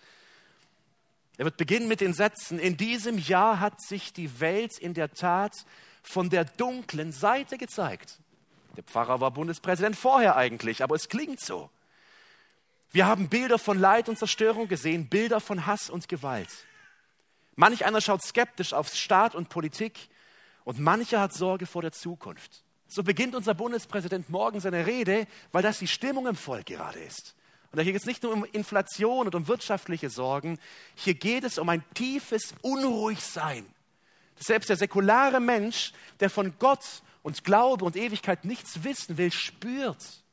Er 1.38 1.46
wird 1.46 1.58
beginnen 1.58 1.88
mit 1.88 2.02
den 2.02 2.14
Sätzen, 2.14 2.60
in 2.60 2.76
diesem 2.76 3.18
Jahr 3.18 3.60
hat 3.60 3.82
sich 3.82 4.14
die 4.14 4.40
Welt 4.40 4.78
in 4.78 4.94
der 4.94 5.14
Tat 5.14 5.54
von 6.02 6.30
der 6.30 6.44
dunklen 6.44 7.12
Seite 7.12 7.58
gezeigt. 7.58 8.20
Der 8.76 8.84
Pfarrer 8.84 9.22
war 9.22 9.32
Bundespräsident 9.32 9.96
vorher 9.96 10.36
eigentlich, 10.36 10.84
aber 10.84 10.96
es 10.96 11.08
klingt 11.08 11.40
so. 11.40 11.70
Wir 12.92 13.06
haben 13.06 13.30
Bilder 13.30 13.60
von 13.60 13.80
Leid 13.80 14.10
und 14.10 14.18
Zerstörung 14.18 14.68
gesehen, 14.68 15.08
Bilder 15.08 15.40
von 15.40 15.66
Hass 15.66 15.90
und 15.90 16.10
Gewalt. 16.10 16.50
Manch 17.60 17.84
einer 17.84 18.00
schaut 18.00 18.24
skeptisch 18.24 18.72
auf 18.72 18.88
Staat 18.96 19.36
und 19.36 19.50
Politik 19.50 20.08
und 20.64 20.80
mancher 20.80 21.20
hat 21.20 21.34
Sorge 21.34 21.66
vor 21.66 21.82
der 21.82 21.92
Zukunft. 21.92 22.64
So 22.88 23.04
beginnt 23.04 23.36
unser 23.36 23.54
Bundespräsident 23.54 24.30
morgen 24.30 24.62
seine 24.62 24.86
Rede, 24.86 25.28
weil 25.52 25.62
das 25.62 25.80
die 25.80 25.88
Stimmung 25.88 26.26
im 26.26 26.38
Volk 26.38 26.68
gerade 26.68 27.00
ist. 27.00 27.36
Und 27.74 27.82
hier 27.82 27.92
geht 27.92 28.00
es 28.02 28.08
nicht 28.08 28.24
nur 28.24 28.32
um 28.32 28.46
Inflation 28.46 29.26
und 29.26 29.36
um 29.36 29.50
wirtschaftliche 29.50 30.10
Sorgen, 30.10 30.58
hier 30.96 31.16
geht 31.16 31.44
es 31.44 31.58
um 31.58 31.68
ein 31.68 31.84
tiefes 31.94 32.56
Unruhigsein. 32.62 33.66
Selbst 34.38 34.70
der 34.70 34.78
säkulare 34.78 35.42
Mensch, 35.42 35.92
der 36.22 36.30
von 36.30 36.54
Gott 36.60 37.02
und 37.24 37.44
Glaube 37.44 37.84
und 37.84 37.98
Ewigkeit 37.98 38.46
nichts 38.46 38.86
wissen 38.86 39.18
will, 39.18 39.34
spürt. 39.34 40.24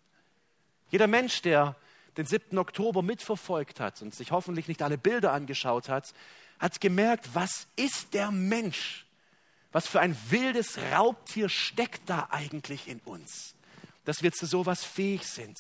Jeder 0.91 1.09
Mensch, 1.09 1.43
der 1.43 1.75
den 2.17 2.27
7. 2.27 2.57
Oktober 2.57 3.03
mitverfolgt 3.03 3.81
hat 3.81 4.01
und 4.01 4.15
sich 4.15 4.31
hoffentlich 4.31 4.69
nicht 4.69 4.81
alle 4.81 4.97
Bilder 4.97 5.33
angeschaut 5.33 5.89
hat, 5.89 6.15
hat 6.59 6.81
gemerkt, 6.81 7.29
was 7.35 7.67
ist 7.77 8.15
der 8.15 8.31
Mensch? 8.31 9.07
Was 9.73 9.87
für 9.87 10.01
ein 10.01 10.17
wildes 10.31 10.79
Raubtier 10.93 11.49
steckt 11.49 12.09
da 12.09 12.29
eigentlich 12.31 12.89
in 12.89 13.01
uns, 13.01 13.55
dass 14.05 14.23
wir 14.23 14.33
zu 14.33 14.47
sowas 14.47 14.85
fähig 14.85 15.25
sind. 15.25 15.59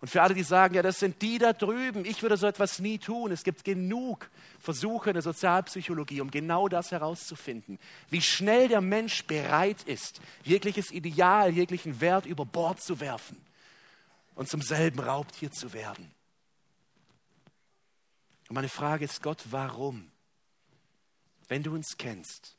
Und 0.00 0.08
für 0.08 0.22
alle, 0.22 0.34
die 0.34 0.42
sagen, 0.42 0.74
ja, 0.74 0.82
das 0.82 0.98
sind 0.98 1.20
die 1.20 1.38
da 1.38 1.52
drüben, 1.52 2.06
ich 2.06 2.22
würde 2.22 2.38
so 2.38 2.46
etwas 2.46 2.78
nie 2.78 2.98
tun. 2.98 3.32
Es 3.32 3.44
gibt 3.44 3.64
genug 3.64 4.30
Versuche 4.58 5.10
in 5.10 5.14
der 5.14 5.22
Sozialpsychologie, 5.22 6.22
um 6.22 6.30
genau 6.30 6.68
das 6.68 6.90
herauszufinden. 6.90 7.78
Wie 8.08 8.22
schnell 8.22 8.68
der 8.68 8.80
Mensch 8.80 9.24
bereit 9.24 9.82
ist, 9.82 10.20
jegliches 10.42 10.90
Ideal, 10.90 11.52
jeglichen 11.52 12.00
Wert 12.00 12.24
über 12.24 12.46
Bord 12.46 12.80
zu 12.82 12.98
werfen 13.00 13.36
und 14.34 14.48
zum 14.48 14.62
selben 14.62 15.00
Raubtier 15.00 15.50
zu 15.50 15.74
werden. 15.74 16.10
Und 18.48 18.54
meine 18.54 18.70
Frage 18.70 19.04
ist, 19.04 19.22
Gott, 19.22 19.42
warum? 19.50 20.10
Wenn 21.50 21.64
du 21.64 21.74
uns 21.74 21.98
kennst, 21.98 22.56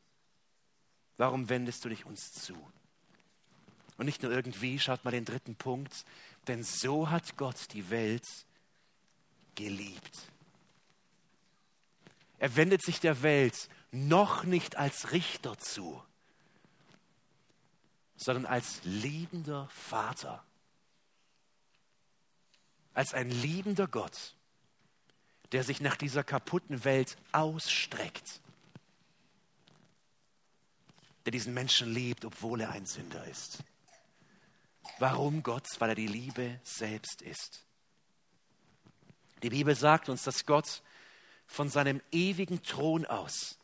warum 1.16 1.48
wendest 1.48 1.86
du 1.86 1.90
dich 1.90 2.06
uns 2.06 2.34
zu? 2.34 2.54
Und 3.96 4.06
nicht 4.06 4.22
nur 4.22 4.34
irgendwie, 4.34 4.80
schaut 4.80 5.06
mal 5.06 5.12
den 5.12 5.24
dritten 5.24 5.56
Punkt, 5.56 6.04
denn 6.48 6.62
so 6.62 7.10
hat 7.10 7.38
Gott 7.38 7.72
die 7.72 7.90
Welt 7.90 8.28
geliebt. 9.56 10.18
Er 12.38 12.58
wendet 12.58 12.84
sich 12.84 13.00
der 13.00 13.24
Welt 13.24 13.70
noch 13.92 14.44
nicht 14.44 14.76
als 14.76 15.14
Richter 15.14 15.58
zu, 15.58 16.04
sondern 18.18 18.46
als 18.46 18.82
liebender 18.84 19.70
Vater, 19.70 20.44
als 22.94 23.14
ein 23.14 23.30
liebender 23.30 23.88
Gott, 23.88 24.36
der 25.54 25.64
sich 25.64 25.80
nach 25.80 25.96
dieser 25.96 26.26
kaputten 26.26 26.84
Welt 26.84 27.16
ausstreckt, 27.32 28.41
der 31.26 31.32
diesen 31.32 31.54
Menschen 31.54 31.94
liebt, 31.94 32.26
obwohl 32.26 32.62
er 32.62 32.72
ein 32.72 32.86
Sünder 32.86 33.26
ist. 33.28 33.60
Warum 35.00 35.44
Gott? 35.44 35.68
Weil 35.80 35.90
er 35.90 35.96
die 35.96 36.08
Liebe 36.08 36.60
selbst 36.64 37.22
ist. 37.22 37.66
Die 39.44 39.50
Bibel 39.50 39.76
sagt 39.76 40.10
uns, 40.10 40.24
dass 40.24 40.46
Gott 40.46 40.82
von 41.48 41.70
seinem 41.70 42.02
ewigen 42.12 42.62
Thron 42.64 43.06
aus 43.06 43.58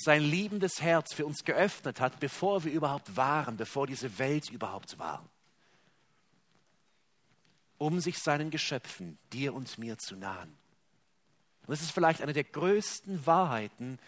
sein 0.00 0.22
liebendes 0.22 0.80
Herz 0.80 1.14
für 1.14 1.26
uns 1.26 1.44
geöffnet 1.44 2.00
hat, 2.00 2.20
bevor 2.20 2.64
wir 2.64 2.72
überhaupt 2.72 3.16
waren, 3.16 3.56
bevor 3.56 3.86
diese 3.86 4.18
Welt 4.18 4.50
überhaupt 4.50 4.98
war, 4.98 5.28
um 7.78 8.00
sich 8.00 8.18
seinen 8.18 8.50
Geschöpfen, 8.50 9.18
dir 9.32 9.54
und 9.54 9.78
mir 9.78 9.98
zu 9.98 10.16
nahen. 10.16 10.56
Und 11.62 11.70
das 11.70 11.82
ist 11.82 11.90
vielleicht 11.90 12.22
eine 12.22 12.32
der 12.32 12.44
größten 12.44 13.26
Wahrheiten, 13.26 13.98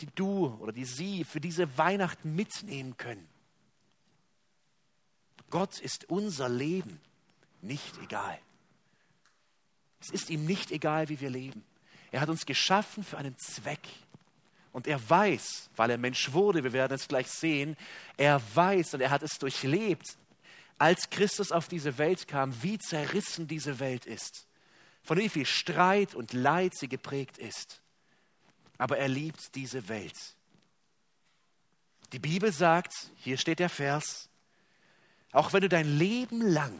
die 0.00 0.08
du 0.14 0.46
oder 0.60 0.72
die 0.72 0.84
Sie 0.84 1.24
für 1.24 1.40
diese 1.40 1.76
Weihnachten 1.78 2.34
mitnehmen 2.34 2.96
können. 2.96 3.28
Gott 5.50 5.80
ist 5.80 6.08
unser 6.10 6.48
Leben 6.48 7.00
nicht 7.62 7.98
egal. 8.02 8.38
Es 10.00 10.10
ist 10.10 10.30
ihm 10.30 10.44
nicht 10.44 10.70
egal, 10.70 11.08
wie 11.08 11.20
wir 11.20 11.30
leben. 11.30 11.64
Er 12.10 12.20
hat 12.20 12.28
uns 12.28 12.46
geschaffen 12.46 13.02
für 13.02 13.18
einen 13.18 13.36
Zweck. 13.38 13.86
Und 14.72 14.86
er 14.86 15.08
weiß, 15.08 15.70
weil 15.76 15.90
er 15.90 15.98
Mensch 15.98 16.32
wurde, 16.32 16.62
wir 16.62 16.72
werden 16.72 16.94
es 16.94 17.08
gleich 17.08 17.28
sehen, 17.28 17.76
er 18.16 18.40
weiß 18.54 18.94
und 18.94 19.00
er 19.00 19.10
hat 19.10 19.22
es 19.22 19.38
durchlebt, 19.38 20.18
als 20.78 21.10
Christus 21.10 21.50
auf 21.50 21.66
diese 21.68 21.98
Welt 21.98 22.28
kam, 22.28 22.62
wie 22.62 22.78
zerrissen 22.78 23.48
diese 23.48 23.80
Welt 23.80 24.06
ist, 24.06 24.46
von 25.02 25.18
wie 25.18 25.28
viel 25.28 25.46
Streit 25.46 26.14
und 26.14 26.32
Leid 26.32 26.76
sie 26.76 26.88
geprägt 26.88 27.38
ist. 27.38 27.80
Aber 28.78 28.98
er 28.98 29.08
liebt 29.08 29.54
diese 29.54 29.88
Welt. 29.88 30.16
Die 32.12 32.18
Bibel 32.18 32.52
sagt, 32.52 33.10
hier 33.16 33.36
steht 33.36 33.58
der 33.58 33.68
Vers, 33.68 34.30
auch 35.32 35.52
wenn 35.52 35.60
du 35.60 35.68
dein 35.68 35.98
Leben 35.98 36.40
lang 36.40 36.72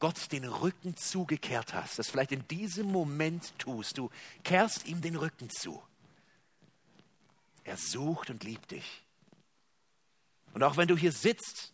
Gott 0.00 0.32
den 0.32 0.44
Rücken 0.44 0.96
zugekehrt 0.96 1.72
hast, 1.72 1.98
das 1.98 2.10
vielleicht 2.10 2.32
in 2.32 2.46
diesem 2.48 2.90
Moment 2.90 3.58
tust, 3.58 3.96
du 3.96 4.10
kehrst 4.42 4.86
ihm 4.86 5.00
den 5.00 5.16
Rücken 5.16 5.48
zu. 5.50 5.82
Er 7.64 7.76
sucht 7.76 8.30
und 8.30 8.44
liebt 8.44 8.72
dich. 8.72 9.02
Und 10.52 10.62
auch 10.62 10.76
wenn 10.76 10.88
du 10.88 10.96
hier 10.96 11.12
sitzt 11.12 11.72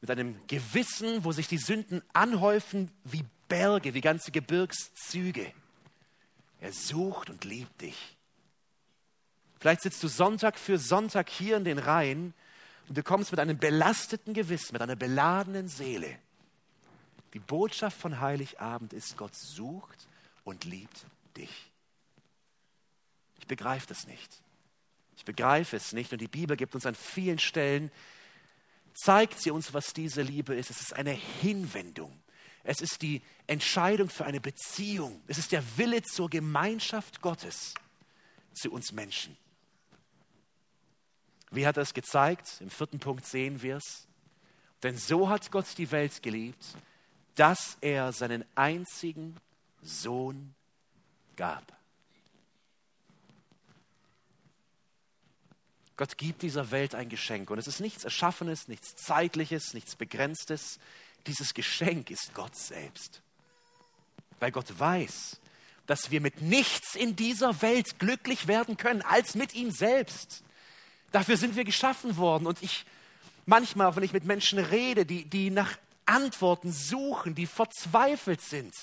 mit 0.00 0.10
einem 0.10 0.46
Gewissen, 0.46 1.24
wo 1.24 1.32
sich 1.32 1.48
die 1.48 1.58
Sünden 1.58 2.02
anhäufen 2.12 2.90
wie 3.04 3.24
Berge, 3.48 3.94
wie 3.94 4.00
ganze 4.00 4.30
Gebirgszüge, 4.30 5.52
er 6.60 6.72
sucht 6.72 7.30
und 7.30 7.44
liebt 7.44 7.80
dich. 7.80 8.17
Vielleicht 9.60 9.82
sitzt 9.82 10.02
du 10.02 10.08
Sonntag 10.08 10.58
für 10.58 10.78
Sonntag 10.78 11.28
hier 11.28 11.56
in 11.56 11.64
den 11.64 11.78
Reihen 11.78 12.34
und 12.88 12.96
du 12.96 13.02
kommst 13.02 13.32
mit 13.32 13.40
einem 13.40 13.58
belasteten 13.58 14.34
Gewissen, 14.34 14.72
mit 14.72 14.82
einer 14.82 14.96
beladenen 14.96 15.68
Seele. 15.68 16.18
Die 17.34 17.40
Botschaft 17.40 17.98
von 18.00 18.20
Heiligabend 18.20 18.92
ist, 18.92 19.16
Gott 19.16 19.34
sucht 19.34 20.06
und 20.44 20.64
liebt 20.64 21.04
dich. 21.36 21.70
Ich 23.38 23.46
begreife 23.46 23.86
das 23.88 24.06
nicht. 24.06 24.40
Ich 25.16 25.24
begreife 25.24 25.76
es 25.76 25.92
nicht. 25.92 26.12
Und 26.12 26.20
die 26.20 26.28
Bibel 26.28 26.56
gibt 26.56 26.74
uns 26.74 26.86
an 26.86 26.94
vielen 26.94 27.38
Stellen, 27.38 27.90
zeigt 28.94 29.40
sie 29.40 29.50
uns, 29.50 29.74
was 29.74 29.92
diese 29.92 30.22
Liebe 30.22 30.54
ist. 30.54 30.70
Es 30.70 30.80
ist 30.80 30.94
eine 30.94 31.10
Hinwendung. 31.10 32.18
Es 32.64 32.80
ist 32.80 33.02
die 33.02 33.22
Entscheidung 33.46 34.08
für 34.08 34.24
eine 34.24 34.40
Beziehung. 34.40 35.20
Es 35.26 35.38
ist 35.38 35.52
der 35.52 35.62
Wille 35.76 36.02
zur 36.02 36.30
Gemeinschaft 36.30 37.20
Gottes 37.20 37.74
zu 38.54 38.70
uns 38.72 38.92
Menschen. 38.92 39.36
Wie 41.50 41.66
hat 41.66 41.76
er 41.76 41.82
es 41.82 41.94
gezeigt? 41.94 42.60
Im 42.60 42.70
vierten 42.70 42.98
Punkt 42.98 43.24
sehen 43.26 43.62
wir 43.62 43.76
es. 43.76 44.06
Denn 44.82 44.96
so 44.96 45.28
hat 45.28 45.50
Gott 45.50 45.66
die 45.76 45.90
Welt 45.90 46.22
geliebt, 46.22 46.64
dass 47.34 47.78
er 47.80 48.12
seinen 48.12 48.44
einzigen 48.54 49.36
Sohn 49.82 50.54
gab. 51.36 51.78
Gott 55.96 56.16
gibt 56.16 56.42
dieser 56.42 56.70
Welt 56.70 56.94
ein 56.94 57.08
Geschenk 57.08 57.50
und 57.50 57.58
es 57.58 57.66
ist 57.66 57.80
nichts 57.80 58.04
Erschaffenes, 58.04 58.68
nichts 58.68 58.94
Zeitliches, 58.94 59.74
nichts 59.74 59.96
Begrenztes. 59.96 60.78
Dieses 61.26 61.54
Geschenk 61.54 62.10
ist 62.10 62.34
Gott 62.34 62.56
selbst. 62.56 63.20
Weil 64.38 64.52
Gott 64.52 64.78
weiß, 64.78 65.40
dass 65.86 66.12
wir 66.12 66.20
mit 66.20 66.40
nichts 66.40 66.94
in 66.94 67.16
dieser 67.16 67.62
Welt 67.62 67.98
glücklich 67.98 68.46
werden 68.46 68.76
können 68.76 69.02
als 69.02 69.34
mit 69.34 69.54
ihm 69.54 69.72
selbst. 69.72 70.44
Dafür 71.12 71.36
sind 71.36 71.56
wir 71.56 71.64
geschaffen 71.64 72.16
worden. 72.16 72.46
Und 72.46 72.62
ich, 72.62 72.84
manchmal, 73.46 73.86
auch 73.86 73.96
wenn 73.96 74.02
ich 74.02 74.12
mit 74.12 74.24
Menschen 74.24 74.58
rede, 74.58 75.06
die, 75.06 75.24
die 75.24 75.50
nach 75.50 75.76
Antworten 76.06 76.72
suchen, 76.72 77.34
die 77.34 77.46
verzweifelt 77.46 78.40
sind, 78.40 78.74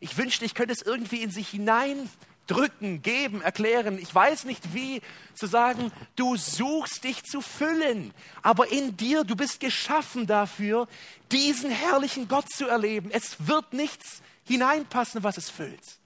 ich 0.00 0.16
wünschte, 0.16 0.44
ich 0.44 0.54
könnte 0.54 0.72
es 0.72 0.82
irgendwie 0.82 1.22
in 1.22 1.30
sich 1.30 1.50
hineindrücken, 1.50 3.02
geben, 3.02 3.40
erklären. 3.40 3.98
Ich 3.98 4.12
weiß 4.12 4.44
nicht 4.46 4.74
wie 4.74 5.00
zu 5.32 5.46
sagen, 5.46 5.92
du 6.16 6.36
suchst 6.36 7.04
dich 7.04 7.22
zu 7.22 7.40
füllen, 7.40 8.12
aber 8.42 8.72
in 8.72 8.96
dir, 8.96 9.22
du 9.22 9.36
bist 9.36 9.60
geschaffen 9.60 10.26
dafür, 10.26 10.88
diesen 11.30 11.70
herrlichen 11.70 12.26
Gott 12.26 12.50
zu 12.50 12.66
erleben. 12.66 13.12
Es 13.12 13.46
wird 13.46 13.72
nichts 13.74 14.22
hineinpassen, 14.44 15.22
was 15.22 15.36
es 15.38 15.48
füllt. 15.48 16.01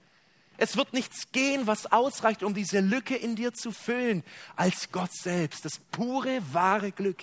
Es 0.58 0.76
wird 0.76 0.92
nichts 0.92 1.32
gehen, 1.32 1.66
was 1.66 1.92
ausreicht, 1.92 2.42
um 2.42 2.54
diese 2.54 2.80
Lücke 2.80 3.16
in 3.16 3.36
dir 3.36 3.52
zu 3.52 3.72
füllen, 3.72 4.24
als 4.54 4.90
Gott 4.90 5.12
selbst, 5.12 5.64
das 5.64 5.78
pure, 5.90 6.40
wahre 6.52 6.92
Glück, 6.92 7.22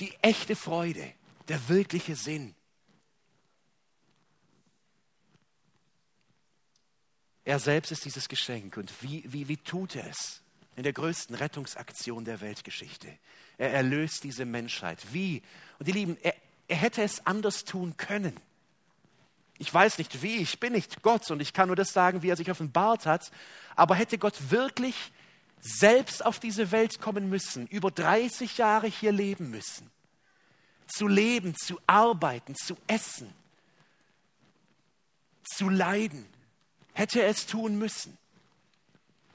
die 0.00 0.14
echte 0.22 0.56
Freude, 0.56 1.12
der 1.48 1.68
wirkliche 1.68 2.16
Sinn. 2.16 2.54
Er 7.44 7.58
selbst 7.58 7.92
ist 7.92 8.04
dieses 8.04 8.28
Geschenk 8.28 8.76
und 8.76 8.92
wie, 9.02 9.24
wie, 9.26 9.48
wie 9.48 9.56
tut 9.56 9.96
er 9.96 10.06
es? 10.06 10.42
In 10.76 10.82
der 10.82 10.92
größten 10.92 11.34
Rettungsaktion 11.34 12.24
der 12.24 12.40
Weltgeschichte. 12.40 13.08
Er 13.56 13.72
erlöst 13.72 14.22
diese 14.22 14.44
Menschheit. 14.44 14.98
Wie? 15.12 15.42
Und 15.78 15.88
die 15.88 15.92
Lieben, 15.92 16.18
er, 16.22 16.34
er 16.68 16.76
hätte 16.76 17.02
es 17.02 17.26
anders 17.26 17.64
tun 17.64 17.96
können. 17.96 18.38
Ich 19.58 19.72
weiß 19.74 19.98
nicht 19.98 20.22
wie, 20.22 20.36
ich 20.36 20.60
bin 20.60 20.72
nicht 20.72 21.02
Gott 21.02 21.30
und 21.30 21.40
ich 21.40 21.52
kann 21.52 21.66
nur 21.66 21.76
das 21.76 21.92
sagen, 21.92 22.22
wie 22.22 22.30
er 22.30 22.36
sich 22.36 22.50
offenbart 22.50 23.06
hat. 23.06 23.30
Aber 23.74 23.96
hätte 23.96 24.16
Gott 24.16 24.50
wirklich 24.50 24.94
selbst 25.60 26.24
auf 26.24 26.38
diese 26.38 26.70
Welt 26.70 27.00
kommen 27.00 27.28
müssen, 27.28 27.66
über 27.66 27.90
30 27.90 28.58
Jahre 28.58 28.86
hier 28.86 29.10
leben 29.10 29.50
müssen, 29.50 29.90
zu 30.86 31.08
leben, 31.08 31.56
zu 31.56 31.80
arbeiten, 31.86 32.54
zu 32.54 32.76
essen, 32.86 33.34
zu 35.42 35.68
leiden, 35.68 36.24
hätte 36.92 37.22
er 37.22 37.28
es 37.28 37.46
tun 37.46 37.78
müssen. 37.78 38.16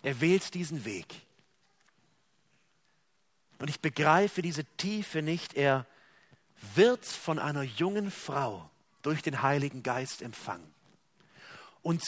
Er 0.02 0.20
wählt 0.22 0.54
diesen 0.54 0.86
Weg. 0.86 1.14
Und 3.60 3.70
ich 3.70 3.80
begreife 3.80 4.42
diese 4.42 4.66
Tiefe 4.78 5.22
nicht. 5.22 5.54
Er 5.54 5.86
wird 6.76 7.06
von 7.06 7.40
einer 7.40 7.64
jungen 7.64 8.12
Frau 8.12 8.70
durch 9.04 9.22
den 9.22 9.42
Heiligen 9.42 9.84
Geist 9.84 10.22
empfangen. 10.22 10.74
Und 11.82 12.02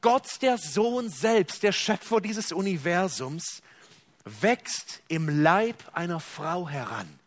Gott, 0.00 0.40
der 0.42 0.58
Sohn 0.58 1.10
selbst, 1.10 1.62
der 1.62 1.72
Schöpfer 1.72 2.20
dieses 2.20 2.52
Universums, 2.52 3.62
wächst 4.24 5.02
im 5.08 5.42
Leib 5.42 5.76
einer 5.92 6.20
Frau 6.20 6.68
heran. 6.68 7.18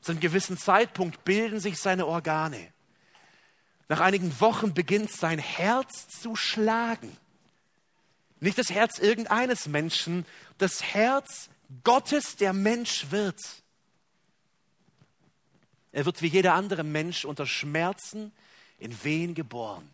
Zu 0.00 0.12
einem 0.12 0.20
gewissen 0.20 0.56
Zeitpunkt 0.56 1.24
bilden 1.24 1.60
sich 1.60 1.78
seine 1.78 2.06
Organe. 2.06 2.72
Nach 3.88 4.00
einigen 4.00 4.38
Wochen 4.40 4.74
beginnt 4.74 5.10
sein 5.10 5.38
Herz 5.38 6.08
zu 6.08 6.36
schlagen. 6.36 7.14
Nicht 8.40 8.58
das 8.58 8.70
Herz 8.70 8.98
irgendeines 8.98 9.66
Menschen, 9.66 10.24
das 10.58 10.82
Herz 10.82 11.50
Gottes, 11.84 12.36
der 12.36 12.52
Mensch 12.52 13.10
wird. 13.10 13.40
Er 15.98 16.06
wird 16.06 16.22
wie 16.22 16.28
jeder 16.28 16.54
andere 16.54 16.84
Mensch 16.84 17.24
unter 17.24 17.44
Schmerzen 17.44 18.30
in 18.78 19.02
Wehen 19.02 19.34
geboren. 19.34 19.90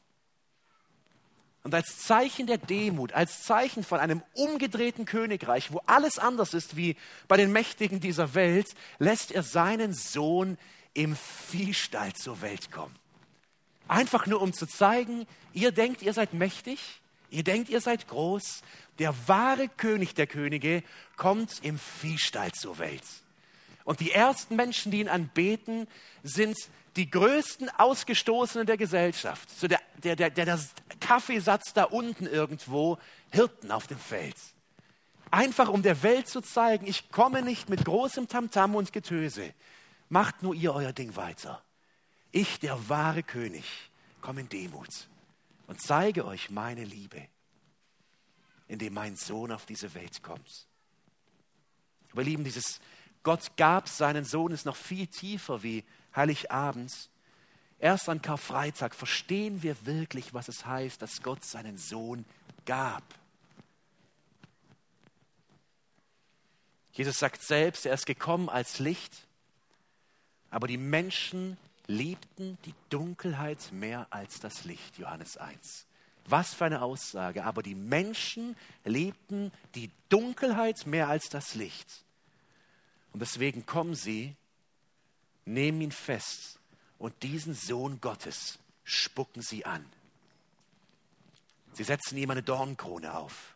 Und 1.63 1.75
als 1.75 2.01
Zeichen 2.01 2.47
der 2.47 2.59
Demut, 2.59 3.15
als 3.15 3.43
Zeichen 3.45 3.83
von 3.83 4.01
einem 4.01 4.23
umgedrehten 4.35 5.07
Königreich, 5.07 5.73
wo 5.73 5.81
alles 5.87 6.19
anders 6.19 6.53
ist 6.53 6.77
wie 6.77 6.97
bei 7.27 7.39
den 7.39 7.53
Mächtigen 7.53 8.01
dieser 8.01 8.35
Welt, 8.35 8.75
lässt 8.99 9.33
er 9.33 9.43
seinen 9.43 9.95
Sohn 9.95 10.59
im 10.93 11.17
Viehstall 11.17 12.13
zur 12.13 12.43
Welt 12.43 12.71
kommen. 12.71 12.95
Einfach 13.89 14.27
nur 14.27 14.43
um 14.43 14.53
zu 14.53 14.67
zeigen, 14.67 15.27
ihr 15.55 15.73
denkt, 15.73 16.03
ihr 16.03 16.13
seid 16.13 16.35
mächtig, 16.35 17.01
ihr 17.31 17.45
denkt, 17.45 17.71
ihr 17.71 17.81
seid 17.81 18.09
groß. 18.09 18.61
Der 18.99 19.15
wahre 19.27 19.71
König 19.71 20.15
der 20.15 20.27
Könige 20.27 20.83
kommt 21.17 21.65
im 21.65 21.79
Viehstall 21.79 22.53
zur 22.53 22.77
Welt. 22.77 23.24
Und 23.85 24.01
die 24.01 24.13
ersten 24.13 24.57
Menschen, 24.57 24.91
die 24.91 25.01
ihn 25.01 25.09
anbeten, 25.09 25.87
sind 26.23 26.57
die 26.97 27.11
größten 27.11 27.69
Ausgestoßenen 27.71 28.67
der 28.67 28.77
Gesellschaft. 28.77 29.51
So 29.51 29.69
der, 29.69 29.81
der, 30.03 30.17
der, 30.17 30.31
der 30.31 30.59
Kaffeesatz 31.01 31.73
da 31.75 31.85
unten 31.85 32.27
irgendwo, 32.27 32.99
Hirten 33.31 33.71
auf 33.71 33.87
dem 33.87 33.99
Feld. 33.99 34.37
Einfach 35.31 35.69
um 35.69 35.83
der 35.83 36.03
Welt 36.03 36.29
zu 36.29 36.41
zeigen, 36.41 36.87
ich 36.87 37.11
komme 37.11 37.43
nicht 37.43 37.69
mit 37.69 37.85
großem 37.85 38.29
Tamtam 38.29 38.75
und 38.75 38.93
Getöse. 38.93 39.53
Macht 40.09 40.43
nur 40.43 40.55
ihr 40.55 40.73
euer 40.73 40.93
Ding 40.93 41.17
weiter. 41.17 41.63
Ich, 42.31 42.61
der 42.61 42.89
wahre 42.89 43.23
König, 43.23 43.65
komme 44.21 44.43
in 44.43 44.49
Demut 44.49 45.09
und 45.67 45.81
zeige 45.81 46.25
euch 46.25 46.51
meine 46.51 46.85
Liebe, 46.85 47.27
indem 48.69 48.95
mein 48.95 49.17
Sohn 49.17 49.53
auf 49.53 49.67
diese 49.67 49.95
Welt 49.95 50.23
kommt. 50.23 50.69
Aber 52.13 52.23
lieben, 52.23 52.45
dieses 52.45 52.81
Gott 53.25 53.57
gab 53.57 53.89
seinen 53.89 54.25
Sohn 54.25 54.53
ist 54.53 54.67
noch 54.67 54.77
viel 54.77 55.07
tiefer 55.09 55.63
wie 55.63 55.83
Heiligabend. 56.15 56.93
Erst 57.81 58.09
an 58.09 58.23
Karfreitag 58.23 58.95
verstehen 58.95 59.63
wir 59.63 59.85
wirklich, 59.87 60.33
was 60.33 60.49
es 60.49 60.65
heißt, 60.65 61.03
dass 61.03 61.23
Gott 61.23 61.45
seinen 61.45 61.77
Sohn 61.77 62.25
gab. 62.67 63.03
Jesus 66.93 67.19
sagt 67.19 67.43
selbst, 67.43 67.87
er 67.87 67.95
ist 67.95 68.07
gekommen 68.07 68.49
als 68.49 68.79
Licht, 68.79 69.27
aber 70.51 70.69
die 70.69 70.79
Menschen 70.79 71.57
liebten 71.87 72.57
die 72.65 72.75
Dunkelheit 72.91 73.73
mehr 73.73 74.07
als 74.11 74.39
das 74.39 74.65
Licht, 74.65 74.99
Johannes 74.99 75.37
1. 75.37 75.87
Was 76.27 76.55
für 76.55 76.67
eine 76.67 76.83
Aussage. 76.83 77.45
Aber 77.45 77.63
die 77.63 77.75
Menschen 77.75 78.57
liebten 78.85 79.51
die 79.75 79.91
Dunkelheit 80.09 80.87
mehr 80.87 81.09
als 81.09 81.29
das 81.29 81.55
Licht. 81.55 82.04
Und 83.15 83.21
deswegen 83.21 83.65
kommen 83.65 83.95
sie, 83.95 84.35
nehmen 85.45 85.81
ihn 85.81 85.93
fest 85.93 86.59
und 86.99 87.23
diesen 87.23 87.55
Sohn 87.55 88.01
Gottes 88.01 88.59
spucken 88.83 89.41
sie 89.41 89.65
an. 89.65 89.87
Sie 91.75 91.85
setzen 91.85 92.19
ihm 92.19 92.31
eine 92.31 92.43
Dornkrone 92.43 93.17
auf. 93.17 93.55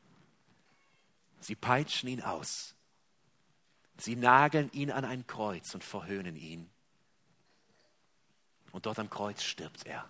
Sie 1.40 1.56
peitschen 1.56 2.08
ihn 2.08 2.22
aus. 2.22 2.76
Sie 3.96 4.14
nageln 4.14 4.70
ihn 4.72 4.92
an 4.92 5.04
ein 5.04 5.26
Kreuz 5.26 5.74
und 5.74 5.82
verhöhnen 5.82 6.36
ihn. 6.36 6.70
Und 8.70 8.86
dort 8.86 9.00
am 9.00 9.10
Kreuz 9.10 9.42
stirbt 9.42 9.86
er. 9.86 10.08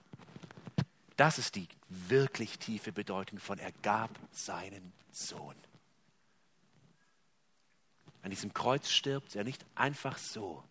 Das 1.17 1.39
ist 1.39 1.55
die 1.55 1.69
wirklich 1.89 2.59
tiefe 2.59 2.93
Bedeutung 2.93 3.39
von 3.39 3.59
er 3.59 3.73
gab 3.81 4.11
seinen 4.31 4.93
Sohn. 5.11 5.57
An 8.29 8.31
diesem 8.31 8.53
Kreuz 8.53 8.91
stirbt 8.91 9.37
er 9.37 9.43
nicht 9.43 9.65
einfach 9.75 10.19
so, 10.19 10.63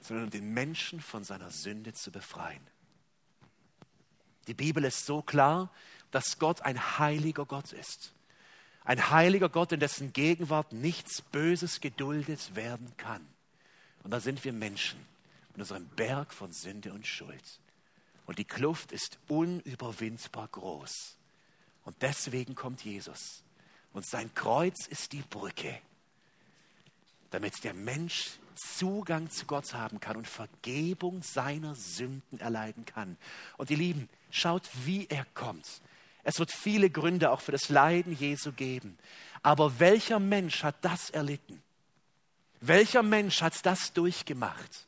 sondern 0.00 0.24
um 0.24 0.30
den 0.30 0.54
Menschen 0.54 0.98
von 0.98 1.24
seiner 1.24 1.50
Sünde 1.50 1.92
zu 1.92 2.10
befreien. 2.10 2.66
Die 4.46 4.54
Bibel 4.54 4.82
ist 4.84 5.04
so 5.04 5.20
klar, 5.20 5.70
dass 6.10 6.38
Gott 6.38 6.62
ein 6.62 6.98
heiliger 6.98 7.44
Gott 7.44 7.74
ist. 7.74 8.14
Ein 8.82 9.10
heiliger 9.10 9.50
Gott, 9.50 9.72
in 9.72 9.80
dessen 9.80 10.14
Gegenwart 10.14 10.72
nichts 10.72 11.20
Böses 11.20 11.82
geduldet 11.82 12.56
werden 12.56 12.96
kann. 12.96 13.28
Und 14.04 14.10
da 14.10 14.20
sind 14.20 14.42
wir 14.44 14.54
Menschen 14.54 14.98
in 15.54 15.60
unserem 15.60 15.86
Berg 15.88 16.32
von 16.32 16.50
Sünde 16.50 16.94
und 16.94 17.06
Schuld. 17.06 17.60
Und 18.24 18.38
die 18.38 18.46
Kluft 18.46 18.90
ist 18.90 19.18
unüberwindbar 19.28 20.48
groß. 20.48 21.18
Und 21.84 22.00
deswegen 22.00 22.54
kommt 22.54 22.82
Jesus. 22.82 23.42
Und 23.92 24.06
sein 24.06 24.34
Kreuz 24.34 24.86
ist 24.86 25.12
die 25.12 25.22
Brücke, 25.22 25.78
damit 27.30 27.64
der 27.64 27.74
Mensch 27.74 28.38
Zugang 28.58 29.30
zu 29.30 29.46
Gott 29.46 29.72
haben 29.74 30.00
kann 30.00 30.16
und 30.16 30.26
Vergebung 30.26 31.22
seiner 31.22 31.74
Sünden 31.74 32.40
erleiden 32.40 32.84
kann. 32.84 33.16
Und 33.56 33.70
ihr 33.70 33.76
Lieben, 33.76 34.08
schaut, 34.30 34.68
wie 34.84 35.06
er 35.08 35.24
kommt. 35.34 35.66
Es 36.24 36.38
wird 36.38 36.52
viele 36.52 36.90
Gründe 36.90 37.30
auch 37.30 37.40
für 37.40 37.52
das 37.52 37.68
Leiden 37.68 38.12
Jesu 38.12 38.52
geben. 38.52 38.98
Aber 39.42 39.78
welcher 39.78 40.18
Mensch 40.18 40.62
hat 40.62 40.76
das 40.82 41.10
erlitten? 41.10 41.62
Welcher 42.60 43.02
Mensch 43.02 43.40
hat 43.40 43.64
das 43.64 43.92
durchgemacht? 43.92 44.86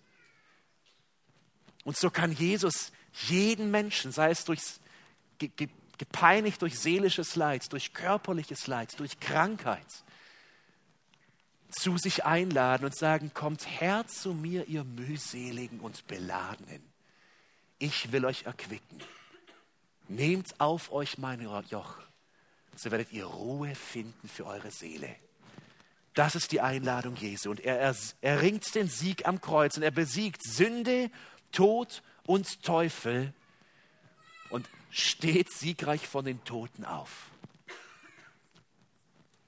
Und 1.85 1.97
so 1.97 2.11
kann 2.11 2.33
Jesus 2.33 2.93
jeden 3.29 3.71
Menschen, 3.71 4.13
sei 4.13 4.31
es 4.31 4.45
durchs, 4.45 4.81
gepeinigt 6.01 6.63
durch 6.63 6.79
seelisches 6.79 7.37
Leid, 7.37 7.71
durch 7.75 7.93
körperliches 7.93 8.67
Leid, 8.67 8.99
durch 8.99 9.21
Krankheit, 9.21 9.87
zu 11.71 11.99
sich 11.99 12.25
einladen 12.25 12.87
und 12.87 12.97
sagen, 12.97 13.33
kommt 13.35 13.67
her 13.81 14.07
zu 14.07 14.33
mir, 14.33 14.67
ihr 14.67 14.83
mühseligen 14.83 15.79
und 15.81 16.07
beladenen. 16.07 16.83
Ich 17.79 18.13
will 18.13 18.25
euch 18.25 18.45
erquicken. 18.45 18.99
Nehmt 20.09 20.59
auf 20.59 20.91
euch 20.91 21.19
mein 21.19 21.43
Joch, 21.69 21.99
so 22.77 22.91
werdet 22.91 23.13
ihr 23.13 23.27
Ruhe 23.27 23.75
finden 23.75 24.27
für 24.27 24.47
eure 24.47 24.71
Seele. 24.71 25.15
Das 26.15 26.35
ist 26.35 26.51
die 26.53 26.63
Einladung 26.63 27.15
Jesu. 27.17 27.51
Und 27.51 27.61
er 27.61 27.95
erringt 28.23 28.75
den 28.75 28.89
Sieg 28.89 29.29
am 29.29 29.43
Kreuz 29.43 29.77
und 29.77 29.83
er 29.83 29.91
besiegt 29.91 30.43
Sünde 30.43 31.11
Tod 31.53 32.03
und 32.25 32.63
Teufel 32.63 33.35
und 34.49 34.67
steht 34.91 35.53
siegreich 35.53 36.07
von 36.07 36.25
den 36.25 36.43
Toten 36.45 36.85
auf. 36.85 37.31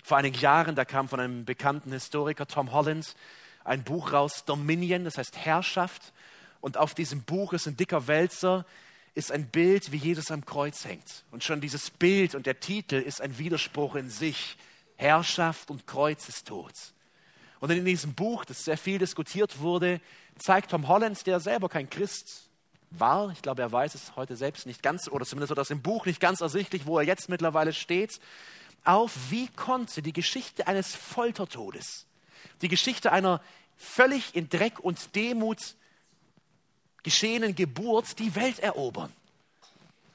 Vor 0.04 0.16
einigen 0.16 0.38
Jahren, 0.38 0.74
da 0.74 0.84
kam 0.84 1.08
von 1.08 1.20
einem 1.20 1.44
bekannten 1.44 1.92
Historiker 1.92 2.46
Tom 2.46 2.72
Holland 2.72 3.14
ein 3.64 3.84
Buch 3.84 4.12
raus, 4.12 4.44
Dominion, 4.44 5.04
das 5.04 5.18
heißt 5.18 5.36
Herrschaft. 5.36 6.12
Und 6.60 6.76
auf 6.76 6.94
diesem 6.94 7.22
Buch 7.22 7.52
ist 7.52 7.66
ein 7.66 7.76
dicker 7.76 8.06
Wälzer, 8.06 8.64
ist 9.14 9.30
ein 9.30 9.46
Bild, 9.46 9.92
wie 9.92 9.98
Jesus 9.98 10.30
am 10.30 10.44
Kreuz 10.44 10.84
hängt. 10.84 11.24
Und 11.30 11.44
schon 11.44 11.60
dieses 11.60 11.90
Bild 11.90 12.34
und 12.34 12.46
der 12.46 12.60
Titel 12.60 12.96
ist 12.96 13.20
ein 13.20 13.38
Widerspruch 13.38 13.94
in 13.94 14.10
sich. 14.10 14.56
Herrschaft 14.96 15.70
und 15.70 15.86
Kreuz 15.86 16.28
ist 16.28 16.46
tot. 16.48 16.74
Und 17.60 17.70
in 17.70 17.84
diesem 17.84 18.14
Buch, 18.14 18.44
das 18.44 18.64
sehr 18.64 18.78
viel 18.78 18.98
diskutiert 18.98 19.60
wurde, 19.60 20.00
zeigt 20.38 20.70
Tom 20.70 20.88
Holland, 20.88 21.26
der 21.26 21.40
selber 21.40 21.68
kein 21.68 21.90
Christ 21.90 22.48
war, 22.98 23.30
ich 23.30 23.42
glaube, 23.42 23.62
er 23.62 23.72
weiß 23.72 23.94
es 23.94 24.16
heute 24.16 24.36
selbst 24.36 24.66
nicht 24.66 24.82
ganz, 24.82 25.08
oder 25.08 25.24
zumindest 25.24 25.50
wird 25.50 25.58
das 25.58 25.70
im 25.70 25.82
Buch 25.82 26.06
nicht 26.06 26.20
ganz 26.20 26.40
ersichtlich, 26.40 26.86
wo 26.86 26.98
er 26.98 27.04
jetzt 27.04 27.28
mittlerweile 27.28 27.72
steht, 27.72 28.20
auf, 28.84 29.12
wie 29.30 29.48
konnte 29.48 30.02
die 30.02 30.12
Geschichte 30.12 30.66
eines 30.66 30.94
Foltertodes, 30.94 32.06
die 32.60 32.68
Geschichte 32.68 33.12
einer 33.12 33.40
völlig 33.76 34.34
in 34.34 34.48
Dreck 34.48 34.80
und 34.80 35.14
Demut 35.14 35.58
geschehenen 37.02 37.54
Geburt 37.54 38.18
die 38.18 38.34
Welt 38.34 38.58
erobern. 38.60 39.12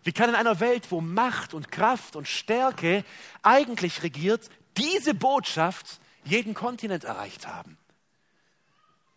Wie 0.04 0.14
kann 0.14 0.30
in 0.30 0.36
einer 0.36 0.62
Welt, 0.62 0.90
wo 0.90 1.02
Macht 1.02 1.54
und 1.54 1.70
Kraft 1.70 2.16
und 2.16 2.28
Stärke 2.28 3.04
eigentlich 3.42 4.04
regiert, 4.04 4.50
diese 4.78 5.14
Botschaft 5.14 6.00
jeden 6.24 6.54
Kontinent 6.54 7.04
erreicht 7.04 7.46
haben? 7.46 7.78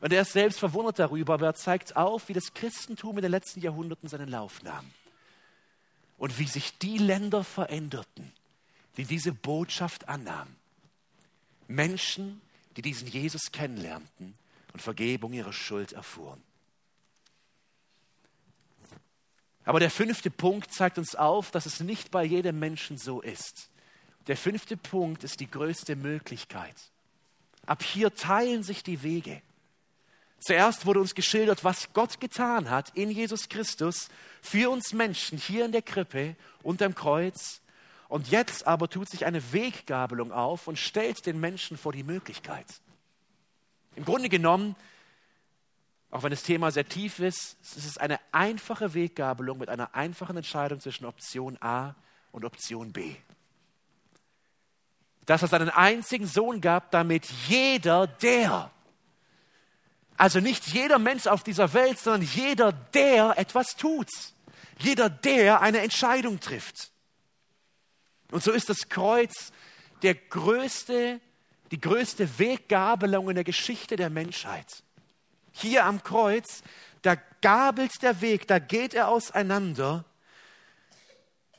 Und 0.00 0.12
er 0.12 0.22
ist 0.22 0.32
selbst 0.32 0.58
verwundert 0.58 0.98
darüber, 0.98 1.34
aber 1.34 1.46
er 1.46 1.54
zeigt 1.54 1.94
auf, 1.96 2.28
wie 2.28 2.32
das 2.32 2.54
Christentum 2.54 3.18
in 3.18 3.22
den 3.22 3.30
letzten 3.30 3.60
Jahrhunderten 3.60 4.08
seinen 4.08 4.28
Lauf 4.28 4.62
nahm. 4.62 4.90
Und 6.16 6.38
wie 6.38 6.46
sich 6.46 6.78
die 6.78 6.98
Länder 6.98 7.44
veränderten, 7.44 8.32
die 8.96 9.04
diese 9.04 9.32
Botschaft 9.32 10.08
annahmen. 10.08 10.56
Menschen, 11.68 12.40
die 12.76 12.82
diesen 12.82 13.08
Jesus 13.08 13.52
kennenlernten 13.52 14.34
und 14.72 14.80
Vergebung 14.80 15.32
ihrer 15.32 15.52
Schuld 15.52 15.92
erfuhren. 15.92 16.42
Aber 19.64 19.80
der 19.80 19.90
fünfte 19.90 20.30
Punkt 20.30 20.72
zeigt 20.72 20.98
uns 20.98 21.14
auf, 21.14 21.50
dass 21.50 21.66
es 21.66 21.80
nicht 21.80 22.10
bei 22.10 22.24
jedem 22.24 22.58
Menschen 22.58 22.96
so 22.98 23.20
ist. 23.20 23.70
Der 24.26 24.36
fünfte 24.36 24.76
Punkt 24.76 25.24
ist 25.24 25.40
die 25.40 25.50
größte 25.50 25.96
Möglichkeit. 25.96 26.74
Ab 27.66 27.82
hier 27.82 28.14
teilen 28.14 28.62
sich 28.62 28.82
die 28.82 29.02
Wege. 29.02 29.42
Zuerst 30.40 30.86
wurde 30.86 31.00
uns 31.00 31.14
geschildert, 31.14 31.62
was 31.64 31.92
Gott 31.92 32.20
getan 32.20 32.70
hat 32.70 32.90
in 32.96 33.10
Jesus 33.10 33.48
Christus 33.48 34.08
für 34.42 34.70
uns 34.70 34.92
Menschen 34.92 35.38
hier 35.38 35.64
in 35.64 35.72
der 35.72 35.82
Krippe 35.82 36.34
unterm 36.62 36.94
Kreuz. 36.94 37.60
Und 38.08 38.28
jetzt 38.28 38.66
aber 38.66 38.88
tut 38.88 39.08
sich 39.08 39.26
eine 39.26 39.52
Weggabelung 39.52 40.32
auf 40.32 40.66
und 40.66 40.78
stellt 40.78 41.26
den 41.26 41.38
Menschen 41.38 41.76
vor 41.76 41.92
die 41.92 42.02
Möglichkeit. 42.02 42.66
Im 43.94 44.04
Grunde 44.04 44.28
genommen 44.28 44.74
Auch 46.10 46.24
wenn 46.24 46.30
das 46.30 46.42
Thema 46.42 46.72
sehr 46.72 46.88
tief 46.88 47.20
ist, 47.20 47.56
es 47.62 47.84
ist 47.84 48.00
eine 48.00 48.18
einfache 48.32 48.94
Weggabelung 48.94 49.58
mit 49.58 49.68
einer 49.68 49.94
einfachen 49.94 50.36
Entscheidung 50.36 50.80
zwischen 50.80 51.06
Option 51.06 51.56
A 51.60 51.94
und 52.32 52.44
Option 52.44 52.92
B. 52.92 53.14
Dass 55.26 55.42
es 55.42 55.52
einen 55.52 55.70
einzigen 55.70 56.26
Sohn 56.26 56.60
gab, 56.60 56.90
damit 56.90 57.26
jeder, 57.46 58.08
der, 58.08 58.72
also 60.20 60.38
nicht 60.38 60.66
jeder 60.66 60.98
Mensch 60.98 61.26
auf 61.26 61.42
dieser 61.42 61.72
Welt, 61.72 61.98
sondern 61.98 62.28
jeder, 62.34 62.72
der 62.72 63.38
etwas 63.38 63.74
tut, 63.76 64.10
jeder, 64.78 65.08
der 65.08 65.62
eine 65.62 65.80
Entscheidung 65.80 66.40
trifft. 66.40 66.90
Und 68.30 68.42
so 68.42 68.52
ist 68.52 68.68
das 68.68 68.90
Kreuz 68.90 69.50
der 70.02 70.14
größte, 70.14 71.22
die 71.70 71.80
größte 71.80 72.38
Weggabelung 72.38 73.30
in 73.30 73.36
der 73.36 73.44
Geschichte 73.44 73.96
der 73.96 74.10
Menschheit. 74.10 74.82
Hier 75.52 75.86
am 75.86 76.02
Kreuz, 76.02 76.62
da 77.00 77.16
gabelt 77.40 78.02
der 78.02 78.20
Weg, 78.20 78.46
da 78.46 78.58
geht 78.58 78.92
er 78.92 79.08
auseinander. 79.08 80.04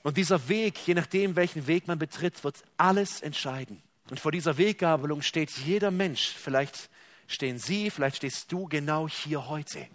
Und 0.04 0.18
dieser 0.18 0.50
Weg, 0.50 0.78
je 0.86 0.94
nachdem, 0.94 1.36
welchen 1.36 1.66
Weg 1.66 1.88
man 1.88 1.98
betritt, 1.98 2.44
wird 2.44 2.64
alles 2.78 3.22
entscheiden. 3.22 3.82
Und 4.12 4.20
vor 4.20 4.32
dieser 4.32 4.60
Weggabelung 4.60 5.24
steht 5.24 5.50
jeder 5.50 5.90
Mensch. 5.90 6.36
Vielleicht 6.38 6.91
stehen 7.32 7.58
Sie, 7.58 7.90
vielleicht 7.90 8.18
stehst 8.18 8.52
du 8.52 8.68
genau 8.68 9.08
hier 9.08 9.48
heute. 9.48 9.88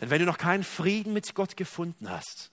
Denn 0.00 0.10
wenn 0.10 0.20
du 0.20 0.26
noch 0.26 0.38
keinen 0.38 0.64
Frieden 0.64 1.12
mit 1.12 1.34
Gott 1.34 1.56
gefunden 1.56 2.10
hast, 2.10 2.50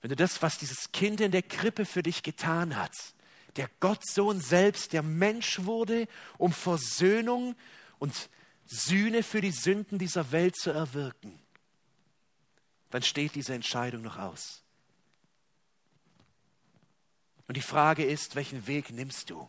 wenn 0.00 0.08
du 0.08 0.16
das, 0.16 0.42
was 0.42 0.58
dieses 0.58 0.90
Kind 0.92 1.20
in 1.20 1.30
der 1.30 1.42
Krippe 1.42 1.84
für 1.84 2.02
dich 2.02 2.22
getan 2.22 2.76
hat, 2.76 2.92
der 3.56 3.68
Gottsohn 3.80 4.40
selbst, 4.40 4.92
der 4.92 5.02
Mensch 5.02 5.64
wurde, 5.64 6.08
um 6.38 6.52
Versöhnung 6.52 7.54
und 7.98 8.30
Sühne 8.66 9.22
für 9.22 9.40
die 9.40 9.52
Sünden 9.52 9.98
dieser 9.98 10.32
Welt 10.32 10.56
zu 10.56 10.70
erwirken, 10.70 11.38
dann 12.90 13.02
steht 13.02 13.34
diese 13.34 13.54
Entscheidung 13.54 14.02
noch 14.02 14.18
aus. 14.18 14.62
Und 17.46 17.56
die 17.56 17.62
Frage 17.62 18.04
ist, 18.04 18.34
welchen 18.34 18.66
Weg 18.66 18.90
nimmst 18.90 19.30
du? 19.30 19.48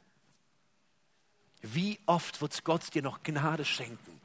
Wie 1.64 2.00
oft 2.06 2.42
wird 2.42 2.64
Gott 2.64 2.94
dir 2.94 3.02
noch 3.02 3.24
Gnade 3.24 3.66
schenken 3.66 4.22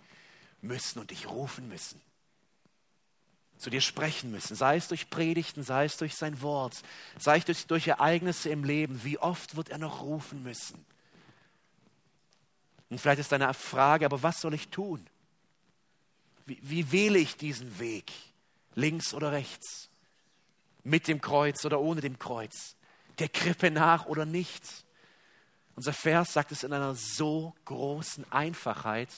müssen 0.60 0.98
und 0.98 1.10
dich 1.10 1.28
rufen 1.28 1.68
müssen? 1.68 2.00
zu 3.58 3.70
dir 3.70 3.80
sprechen 3.80 4.30
müssen, 4.30 4.54
sei 4.54 4.76
es 4.76 4.88
durch 4.88 5.10
Predigten, 5.10 5.62
sei 5.62 5.84
es 5.84 5.96
durch 5.96 6.14
sein 6.14 6.40
Wort, 6.42 6.80
sei 7.18 7.38
es 7.38 7.44
durch, 7.44 7.66
durch 7.66 7.88
Ereignisse 7.88 8.50
im 8.50 8.64
Leben. 8.64 9.02
Wie 9.04 9.18
oft 9.18 9.56
wird 9.56 9.68
er 9.68 9.78
noch 9.78 10.02
rufen 10.02 10.42
müssen? 10.42 10.84
Und 12.88 13.00
vielleicht 13.00 13.20
ist 13.20 13.32
deine 13.32 13.52
Frage, 13.52 14.06
aber 14.06 14.22
was 14.22 14.40
soll 14.40 14.54
ich 14.54 14.68
tun? 14.68 15.04
Wie, 16.46 16.58
wie 16.62 16.92
wähle 16.92 17.18
ich 17.18 17.36
diesen 17.36 17.78
Weg? 17.78 18.12
Links 18.74 19.12
oder 19.12 19.32
rechts? 19.32 19.90
Mit 20.84 21.08
dem 21.08 21.20
Kreuz 21.20 21.64
oder 21.64 21.80
ohne 21.80 22.00
dem 22.00 22.18
Kreuz? 22.18 22.76
Der 23.18 23.28
Krippe 23.28 23.70
nach 23.70 24.06
oder 24.06 24.24
nicht? 24.24 24.62
Unser 25.78 25.92
Vers 25.92 26.32
sagt 26.32 26.50
es 26.50 26.64
in 26.64 26.72
einer 26.72 26.96
so 26.96 27.54
großen 27.64 28.26
Einfachheit. 28.32 29.10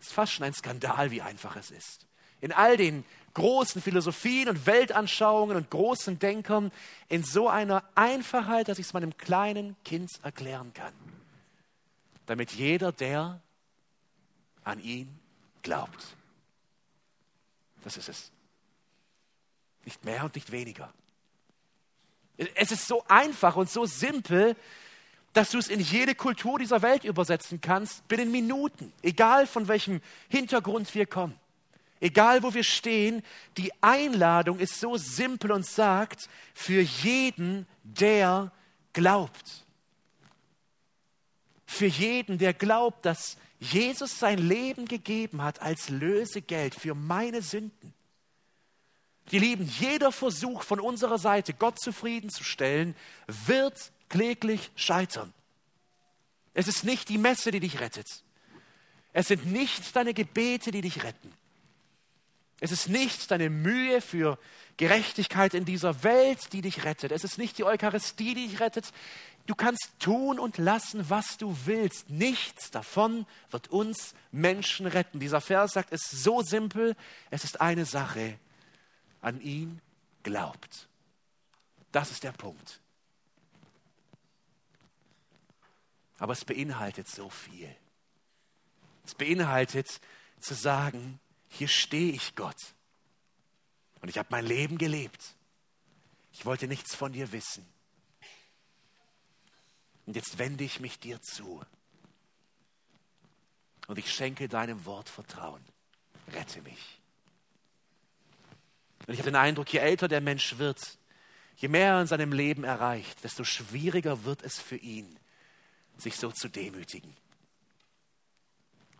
Es 0.00 0.08
ist 0.08 0.12
fast 0.12 0.32
schon 0.32 0.46
ein 0.46 0.52
Skandal, 0.52 1.12
wie 1.12 1.22
einfach 1.22 1.54
es 1.54 1.70
ist. 1.70 2.06
In 2.40 2.50
all 2.50 2.76
den 2.76 3.04
großen 3.34 3.80
Philosophien 3.80 4.48
und 4.48 4.66
Weltanschauungen 4.66 5.56
und 5.56 5.70
großen 5.70 6.18
Denkern 6.18 6.72
in 7.08 7.22
so 7.22 7.48
einer 7.48 7.84
Einfachheit, 7.94 8.66
dass 8.66 8.80
ich 8.80 8.86
es 8.86 8.94
meinem 8.94 9.16
kleinen 9.16 9.76
Kind 9.84 10.10
erklären 10.24 10.74
kann. 10.74 10.92
Damit 12.26 12.50
jeder, 12.50 12.90
der 12.90 13.40
an 14.64 14.82
ihn 14.82 15.20
glaubt. 15.62 16.04
Das 17.84 17.96
ist 17.96 18.08
es. 18.08 18.32
Nicht 19.84 20.04
mehr 20.04 20.24
und 20.24 20.34
nicht 20.34 20.50
weniger. 20.50 20.92
Es 22.56 22.72
ist 22.72 22.88
so 22.88 23.04
einfach 23.06 23.54
und 23.54 23.70
so 23.70 23.86
simpel, 23.86 24.56
dass 25.38 25.50
du 25.50 25.58
es 25.58 25.68
in 25.68 25.78
jede 25.78 26.16
Kultur 26.16 26.58
dieser 26.58 26.82
Welt 26.82 27.04
übersetzen 27.04 27.60
kannst, 27.60 28.08
binnen 28.08 28.32
Minuten, 28.32 28.92
egal 29.02 29.46
von 29.46 29.68
welchem 29.68 30.00
Hintergrund 30.28 30.92
wir 30.96 31.06
kommen. 31.06 31.38
Egal 32.00 32.42
wo 32.42 32.54
wir 32.54 32.64
stehen, 32.64 33.22
die 33.56 33.70
Einladung 33.80 34.58
ist 34.58 34.80
so 34.80 34.96
simpel 34.96 35.52
und 35.52 35.64
sagt, 35.64 36.28
für 36.54 36.80
jeden, 36.80 37.68
der 37.84 38.50
glaubt. 38.92 39.64
Für 41.66 41.86
jeden, 41.86 42.38
der 42.38 42.52
glaubt, 42.52 43.06
dass 43.06 43.36
Jesus 43.60 44.18
sein 44.18 44.38
Leben 44.38 44.86
gegeben 44.86 45.40
hat 45.44 45.62
als 45.62 45.88
Lösegeld 45.88 46.74
für 46.74 46.96
meine 46.96 47.42
Sünden. 47.42 47.94
Die 49.30 49.38
Lieben, 49.38 49.72
jeder 49.78 50.10
Versuch 50.10 50.64
von 50.64 50.80
unserer 50.80 51.18
Seite, 51.18 51.54
Gott 51.54 51.78
zufriedenzustellen, 51.80 52.96
wird 53.28 53.92
kläglich 54.08 54.70
scheitern. 54.76 55.32
Es 56.54 56.68
ist 56.68 56.84
nicht 56.84 57.08
die 57.08 57.18
Messe, 57.18 57.50
die 57.50 57.60
dich 57.60 57.80
rettet. 57.80 58.24
Es 59.12 59.28
sind 59.28 59.46
nicht 59.46 59.94
deine 59.94 60.14
Gebete, 60.14 60.70
die 60.70 60.80
dich 60.80 61.04
retten. 61.04 61.32
Es 62.60 62.72
ist 62.72 62.88
nicht 62.88 63.30
deine 63.30 63.50
Mühe 63.50 64.00
für 64.00 64.38
Gerechtigkeit 64.76 65.54
in 65.54 65.64
dieser 65.64 66.02
Welt, 66.02 66.52
die 66.52 66.60
dich 66.60 66.84
rettet. 66.84 67.12
Es 67.12 67.24
ist 67.24 67.38
nicht 67.38 67.58
die 67.58 67.64
Eucharistie, 67.64 68.34
die 68.34 68.48
dich 68.48 68.60
rettet. 68.60 68.92
Du 69.46 69.54
kannst 69.54 69.92
tun 69.98 70.38
und 70.38 70.58
lassen, 70.58 71.08
was 71.08 71.38
du 71.38 71.56
willst. 71.64 72.10
Nichts 72.10 72.70
davon 72.70 73.26
wird 73.50 73.68
uns 73.68 74.14
Menschen 74.32 74.86
retten. 74.86 75.20
Dieser 75.20 75.40
Vers 75.40 75.72
sagt 75.72 75.92
es 75.92 76.10
so 76.10 76.42
simpel. 76.42 76.96
Es 77.30 77.44
ist 77.44 77.60
eine 77.60 77.86
Sache. 77.86 78.38
An 79.20 79.40
ihn 79.40 79.80
glaubt. 80.22 80.88
Das 81.92 82.10
ist 82.10 82.24
der 82.24 82.32
Punkt. 82.32 82.80
Aber 86.18 86.32
es 86.32 86.44
beinhaltet 86.44 87.08
so 87.08 87.30
viel. 87.30 87.74
Es 89.04 89.14
beinhaltet 89.14 90.00
zu 90.40 90.54
sagen, 90.54 91.20
hier 91.48 91.68
stehe 91.68 92.12
ich 92.12 92.34
Gott. 92.34 92.74
Und 94.00 94.08
ich 94.08 94.18
habe 94.18 94.28
mein 94.30 94.46
Leben 94.46 94.78
gelebt. 94.78 95.34
Ich 96.32 96.44
wollte 96.44 96.68
nichts 96.68 96.94
von 96.94 97.12
dir 97.12 97.32
wissen. 97.32 97.66
Und 100.06 100.16
jetzt 100.16 100.38
wende 100.38 100.64
ich 100.64 100.80
mich 100.80 100.98
dir 100.98 101.20
zu. 101.20 101.62
Und 103.86 103.98
ich 103.98 104.12
schenke 104.12 104.48
deinem 104.48 104.84
Wort 104.84 105.08
Vertrauen. 105.08 105.64
Rette 106.32 106.62
mich. 106.62 107.00
Und 109.06 109.14
ich 109.14 109.20
habe 109.20 109.30
den 109.30 109.36
Eindruck, 109.36 109.72
je 109.72 109.78
älter 109.78 110.08
der 110.08 110.20
Mensch 110.20 110.58
wird, 110.58 110.98
je 111.56 111.68
mehr 111.68 111.92
er 111.94 112.00
in 112.02 112.06
seinem 112.06 112.32
Leben 112.32 112.64
erreicht, 112.64 113.24
desto 113.24 113.44
schwieriger 113.44 114.24
wird 114.24 114.42
es 114.42 114.60
für 114.60 114.76
ihn, 114.76 115.18
sich 115.98 116.16
so 116.16 116.30
zu 116.30 116.48
demütigen. 116.48 117.14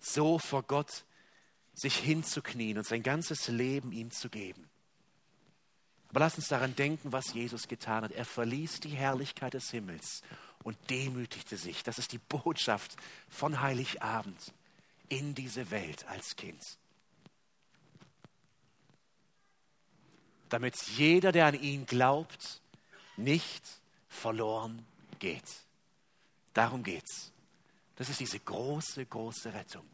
So 0.00 0.38
vor 0.38 0.62
Gott 0.62 1.04
sich 1.74 1.96
hinzuknien 1.96 2.78
und 2.78 2.86
sein 2.86 3.02
ganzes 3.02 3.48
Leben 3.48 3.92
ihm 3.92 4.10
zu 4.10 4.28
geben. 4.28 4.68
Aber 6.10 6.20
lass 6.20 6.36
uns 6.36 6.48
daran 6.48 6.74
denken, 6.74 7.12
was 7.12 7.34
Jesus 7.34 7.68
getan 7.68 8.04
hat. 8.04 8.12
Er 8.12 8.24
verließ 8.24 8.80
die 8.80 8.90
Herrlichkeit 8.90 9.54
des 9.54 9.70
Himmels 9.70 10.22
und 10.64 10.76
demütigte 10.90 11.56
sich. 11.56 11.82
Das 11.82 11.98
ist 11.98 12.12
die 12.12 12.18
Botschaft 12.18 12.96
von 13.28 13.60
Heiligabend 13.60 14.52
in 15.08 15.34
diese 15.34 15.70
Welt 15.70 16.06
als 16.08 16.36
Kind. 16.36 16.62
Damit 20.48 20.76
jeder, 20.96 21.30
der 21.30 21.46
an 21.46 21.60
ihn 21.60 21.84
glaubt, 21.84 22.62
nicht 23.16 23.62
verloren 24.08 24.84
geht. 25.18 25.67
Darum 26.54 26.82
geht's. 26.82 27.32
Das 27.96 28.08
ist 28.08 28.20
diese 28.20 28.38
große, 28.38 29.04
große 29.06 29.52
Rettung. 29.52 29.84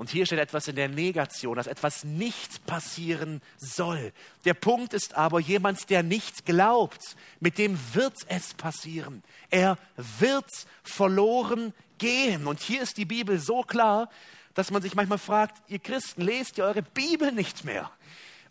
Und 0.00 0.08
hier 0.08 0.24
steht 0.24 0.38
etwas 0.38 0.66
in 0.66 0.76
der 0.76 0.88
Negation, 0.88 1.56
dass 1.56 1.66
etwas 1.66 2.04
nicht 2.04 2.64
passieren 2.64 3.42
soll. 3.58 4.14
Der 4.46 4.54
Punkt 4.54 4.94
ist 4.94 5.14
aber, 5.14 5.40
jemand, 5.40 5.90
der 5.90 6.02
nicht 6.02 6.46
glaubt, 6.46 7.16
mit 7.38 7.58
dem 7.58 7.78
wird 7.92 8.14
es 8.28 8.54
passieren. 8.54 9.22
Er 9.50 9.76
wird 10.18 10.48
verloren 10.82 11.74
gehen. 11.98 12.46
Und 12.46 12.60
hier 12.60 12.80
ist 12.80 12.96
die 12.96 13.04
Bibel 13.04 13.38
so 13.38 13.60
klar, 13.60 14.08
dass 14.54 14.70
man 14.70 14.80
sich 14.80 14.94
manchmal 14.94 15.18
fragt, 15.18 15.60
ihr 15.68 15.80
Christen, 15.80 16.22
lest 16.22 16.56
ihr 16.56 16.64
eure 16.64 16.82
Bibel 16.82 17.30
nicht 17.30 17.66
mehr? 17.66 17.90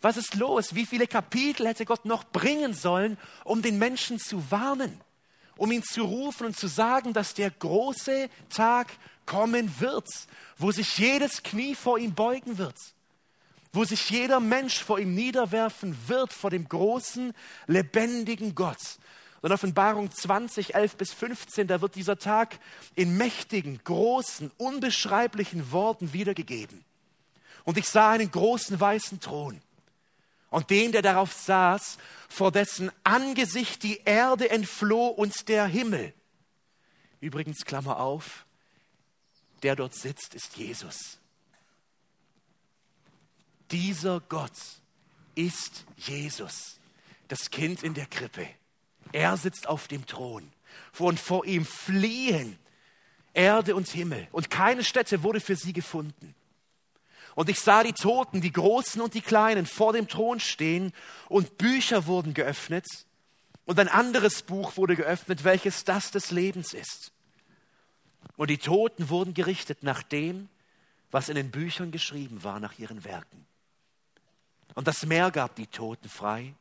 Was 0.00 0.16
ist 0.16 0.36
los? 0.36 0.76
Wie 0.76 0.86
viele 0.86 1.08
Kapitel 1.08 1.66
hätte 1.66 1.84
Gott 1.84 2.04
noch 2.04 2.22
bringen 2.22 2.74
sollen, 2.74 3.18
um 3.42 3.60
den 3.60 3.76
Menschen 3.76 4.20
zu 4.20 4.52
warnen? 4.52 5.00
Um 5.60 5.72
ihn 5.72 5.82
zu 5.82 6.04
rufen 6.04 6.46
und 6.46 6.56
zu 6.56 6.68
sagen, 6.68 7.12
dass 7.12 7.34
der 7.34 7.50
große 7.50 8.30
Tag 8.48 8.90
kommen 9.26 9.78
wird, 9.78 10.08
wo 10.56 10.72
sich 10.72 10.96
jedes 10.96 11.42
Knie 11.42 11.74
vor 11.74 11.98
ihm 11.98 12.14
beugen 12.14 12.56
wird, 12.56 12.78
wo 13.70 13.84
sich 13.84 14.08
jeder 14.08 14.40
Mensch 14.40 14.82
vor 14.82 14.98
ihm 14.98 15.14
niederwerfen 15.14 15.94
wird, 16.06 16.32
vor 16.32 16.48
dem 16.48 16.66
großen, 16.66 17.34
lebendigen 17.66 18.54
Gott. 18.54 18.78
Und 19.42 19.52
Offenbarung 19.52 20.10
20, 20.10 20.74
11 20.74 20.96
bis 20.96 21.12
15, 21.12 21.66
da 21.66 21.82
wird 21.82 21.94
dieser 21.94 22.18
Tag 22.18 22.58
in 22.94 23.18
mächtigen, 23.18 23.80
großen, 23.84 24.50
unbeschreiblichen 24.56 25.72
Worten 25.72 26.14
wiedergegeben. 26.14 26.86
Und 27.64 27.76
ich 27.76 27.86
sah 27.86 28.12
einen 28.12 28.30
großen 28.30 28.80
weißen 28.80 29.20
Thron 29.20 29.60
und 30.50 30.70
den, 30.70 30.92
der 30.92 31.02
darauf 31.02 31.32
saß, 31.32 31.98
vor 32.28 32.52
dessen 32.52 32.90
Angesicht 33.04 33.82
die 33.82 34.00
Erde 34.04 34.50
entfloh 34.50 35.08
und 35.08 35.48
der 35.48 35.66
Himmel. 35.66 36.12
Übrigens, 37.20 37.64
Klammer 37.64 37.98
auf, 37.98 38.44
der 39.62 39.76
dort 39.76 39.94
sitzt, 39.94 40.34
ist 40.34 40.56
Jesus. 40.56 41.18
Dieser 43.70 44.20
Gott 44.20 44.52
ist 45.34 45.84
Jesus, 45.96 46.78
das 47.28 47.50
Kind 47.50 47.82
in 47.82 47.94
der 47.94 48.06
Krippe. 48.06 48.48
Er 49.12 49.36
sitzt 49.36 49.68
auf 49.68 49.86
dem 49.86 50.06
Thron 50.06 50.50
und 50.98 51.20
vor 51.20 51.46
ihm 51.46 51.64
fliehen 51.64 52.58
Erde 53.32 53.76
und 53.76 53.88
Himmel 53.88 54.26
und 54.32 54.50
keine 54.50 54.82
Stätte 54.82 55.22
wurde 55.22 55.40
für 55.40 55.56
sie 55.56 55.72
gefunden. 55.72 56.34
Und 57.40 57.48
ich 57.48 57.58
sah 57.58 57.82
die 57.82 57.94
Toten, 57.94 58.42
die 58.42 58.52
Großen 58.52 59.00
und 59.00 59.14
die 59.14 59.22
Kleinen, 59.22 59.64
vor 59.64 59.94
dem 59.94 60.08
Thron 60.08 60.40
stehen 60.40 60.92
und 61.30 61.56
Bücher 61.56 62.04
wurden 62.04 62.34
geöffnet 62.34 62.84
und 63.64 63.80
ein 63.80 63.88
anderes 63.88 64.42
Buch 64.42 64.76
wurde 64.76 64.94
geöffnet, 64.94 65.42
welches 65.42 65.84
das 65.84 66.10
des 66.10 66.32
Lebens 66.32 66.74
ist. 66.74 67.12
Und 68.36 68.50
die 68.50 68.58
Toten 68.58 69.08
wurden 69.08 69.32
gerichtet 69.32 69.82
nach 69.82 70.02
dem, 70.02 70.50
was 71.10 71.30
in 71.30 71.34
den 71.34 71.50
Büchern 71.50 71.92
geschrieben 71.92 72.44
war, 72.44 72.60
nach 72.60 72.78
ihren 72.78 73.04
Werken. 73.04 73.46
Und 74.74 74.86
das 74.86 75.06
Meer 75.06 75.30
gab 75.30 75.54
die 75.54 75.66
Toten 75.66 76.10
frei, 76.10 76.52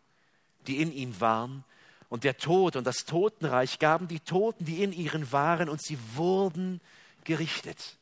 die 0.65 0.81
in 0.81 0.93
ihm 0.93 1.19
waren, 1.19 1.65
und 2.07 2.23
der 2.23 2.37
Tod 2.37 2.77
und 2.77 2.87
das 2.87 3.03
Totenreich 3.03 3.79
gaben 3.79 4.07
die 4.07 4.21
Toten, 4.21 4.63
die 4.63 4.81
in 4.81 4.93
ihren 4.93 5.29
waren, 5.33 5.67
und 5.67 5.83
sie 5.83 5.99
wurden 6.15 6.79
gerichtet, 7.25 7.97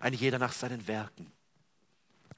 ein 0.00 0.12
jeder 0.12 0.40
nach 0.40 0.52
seinen 0.52 0.88
Werken. 0.88 1.30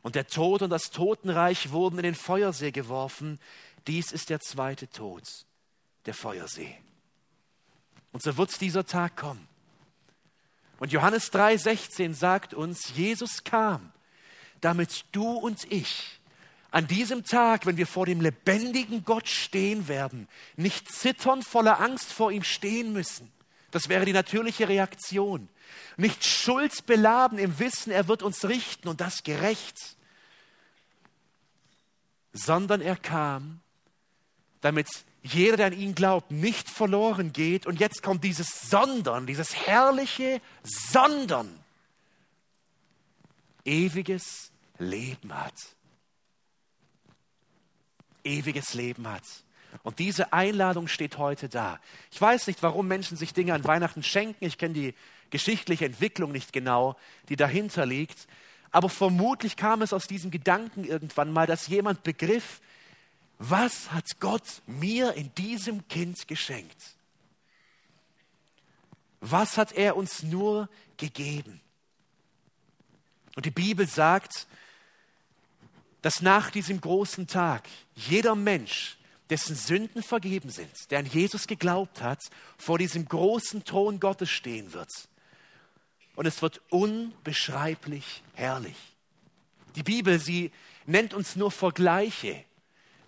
Und 0.03 0.15
der 0.17 0.27
Tod 0.27 0.63
und 0.63 0.71
das 0.71 0.91
Totenreich 0.91 1.71
wurden 1.71 1.99
in 1.99 2.03
den 2.03 2.15
Feuersee 2.15 2.73
geworfen. 2.73 3.39
Dies 3.87 4.13
ist 4.13 4.31
der 4.31 4.41
zweite 4.41 4.89
Tod, 4.89 5.23
der 6.07 6.15
Feuersee. 6.15 6.77
Und 8.13 8.23
so 8.23 8.37
wird 8.37 8.61
dieser 8.61 8.85
Tag 8.85 9.17
kommen. 9.17 9.49
Und 10.79 10.93
Johannes 10.93 11.33
3:16 11.33 12.15
sagt 12.15 12.55
uns, 12.55 12.95
Jesus 12.97 13.45
kam, 13.45 13.93
damit 14.61 15.05
du 15.13 15.31
und 15.31 15.71
ich 15.71 16.21
an 16.73 16.87
diesem 16.87 17.23
Tag, 17.23 17.67
wenn 17.67 17.77
wir 17.77 17.87
vor 17.87 18.07
dem 18.07 18.21
lebendigen 18.21 19.05
Gott 19.05 19.29
stehen 19.29 19.89
werden, 19.89 20.27
nicht 20.57 20.91
zittern 20.91 21.43
voller 21.43 21.81
Angst 21.81 22.13
vor 22.13 22.33
ihm 22.33 22.43
stehen 22.43 22.93
müssen. 22.93 23.31
Das 23.71 23.89
wäre 23.89 24.07
die 24.07 24.13
natürliche 24.13 24.69
Reaktion. 24.69 25.49
Nicht 25.97 26.25
schuldbeladen 26.25 27.39
im 27.39 27.59
Wissen, 27.59 27.91
er 27.91 28.09
wird 28.09 28.23
uns 28.23 28.45
richten 28.45 28.89
und 28.89 29.01
das 29.01 29.23
gerecht, 29.23 29.97
sondern 32.33 32.81
er 32.81 32.97
kam, 32.97 33.61
damit 34.61 34.89
jeder, 35.23 35.57
der 35.57 35.67
an 35.67 35.73
ihn 35.73 35.95
glaubt, 35.95 36.31
nicht 36.31 36.69
verloren 36.69 37.33
geht. 37.33 37.67
Und 37.67 37.79
jetzt 37.79 38.03
kommt 38.03 38.25
dieses 38.25 38.69
Sondern, 38.71 39.27
dieses 39.27 39.55
herrliche 39.67 40.41
Sondern, 40.65 41.49
ewiges 43.65 44.51
Leben 44.79 45.33
hat. 45.33 45.55
Ewiges 48.25 48.75
Leben 48.75 49.09
hat. 49.09 49.25
Und 49.83 49.99
diese 49.99 50.33
Einladung 50.33 50.87
steht 50.87 51.19
heute 51.19 51.49
da. 51.49 51.81
Ich 52.11 52.21
weiß 52.21 52.47
nicht, 52.47 52.63
warum 52.63 52.89
Menschen 52.89 53.17
sich 53.17 53.33
Dinge 53.33 53.55
an 53.55 53.65
Weihnachten 53.65 54.03
schenken. 54.03 54.45
Ich 54.45 54.59
kenne 54.59 54.75
die 54.75 54.95
geschichtliche 55.33 55.87
Entwicklung 55.87 56.31
nicht 56.31 56.53
genau, 56.53 56.95
die 57.29 57.35
dahinter 57.37 57.85
liegt. 57.85 58.29
Aber 58.71 58.89
vermutlich 58.89 59.57
kam 59.57 59.83
es 59.83 59.93
aus 59.93 60.07
diesem 60.07 60.31
Gedanken 60.31 60.85
irgendwann 60.85 61.33
mal, 61.33 61.49
dass 61.49 61.67
jemand 61.67 62.05
begriff, 62.05 62.61
was 63.39 63.91
hat 63.91 64.21
Gott 64.21 64.63
mir 64.67 65.15
in 65.15 65.35
diesem 65.35 65.89
Kind 65.89 66.29
geschenkt? 66.29 66.95
Was 69.21 69.57
hat 69.57 69.73
er 69.73 69.97
uns 69.97 70.23
nur 70.23 70.69
gegeben? 70.97 71.61
Und 73.35 73.47
die 73.47 73.51
Bibel 73.51 73.89
sagt, 73.89 74.47
dass 76.03 76.21
nach 76.21 76.51
diesem 76.51 76.81
großen 76.81 77.27
Tag 77.27 77.69
jeder 77.95 78.35
Mensch, 78.35 78.99
dessen 79.31 79.57
Sünden 79.57 80.03
vergeben 80.03 80.51
sind, 80.51 80.91
der 80.91 80.99
an 80.99 81.07
Jesus 81.07 81.47
geglaubt 81.47 82.03
hat, 82.03 82.21
vor 82.59 82.77
diesem 82.79 83.09
großen 83.09 83.65
Thron 83.65 83.99
Gottes 83.99 84.29
stehen 84.29 84.73
wird. 84.75 84.91
Und 86.15 86.27
es 86.27 86.43
wird 86.43 86.61
unbeschreiblich 86.69 88.23
herrlich. 88.35 88.77
Die 89.77 89.83
Bibel, 89.83 90.19
sie 90.19 90.53
nennt 90.87 91.15
uns 91.15 91.37
nur 91.37 91.51
Vergleiche 91.51 92.45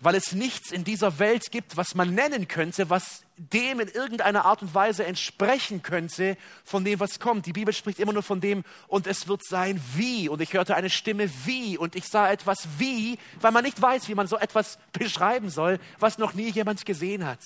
weil 0.05 0.15
es 0.15 0.33
nichts 0.33 0.71
in 0.71 0.83
dieser 0.83 1.19
Welt 1.19 1.51
gibt, 1.51 1.77
was 1.77 1.95
man 1.95 2.13
nennen 2.13 2.47
könnte, 2.47 2.89
was 2.89 3.23
dem 3.37 3.79
in 3.79 3.87
irgendeiner 3.87 4.45
Art 4.45 4.61
und 4.61 4.73
Weise 4.73 5.03
entsprechen 5.03 5.81
könnte 5.81 6.37
von 6.63 6.85
dem, 6.85 6.99
was 6.99 7.19
kommt. 7.19 7.47
Die 7.47 7.53
Bibel 7.53 7.73
spricht 7.73 7.99
immer 7.99 8.13
nur 8.13 8.23
von 8.23 8.39
dem, 8.39 8.63
und 8.87 9.07
es 9.07 9.27
wird 9.27 9.43
sein 9.43 9.81
wie. 9.95 10.29
Und 10.29 10.41
ich 10.41 10.53
hörte 10.53 10.75
eine 10.75 10.89
Stimme 10.89 11.29
wie, 11.45 11.77
und 11.77 11.95
ich 11.95 12.05
sah 12.05 12.29
etwas 12.29 12.67
wie, 12.77 13.17
weil 13.41 13.51
man 13.51 13.63
nicht 13.63 13.81
weiß, 13.81 14.07
wie 14.07 14.15
man 14.15 14.27
so 14.27 14.37
etwas 14.37 14.77
beschreiben 14.93 15.49
soll, 15.49 15.79
was 15.99 16.17
noch 16.17 16.33
nie 16.33 16.49
jemand 16.49 16.85
gesehen 16.85 17.25
hat. 17.25 17.39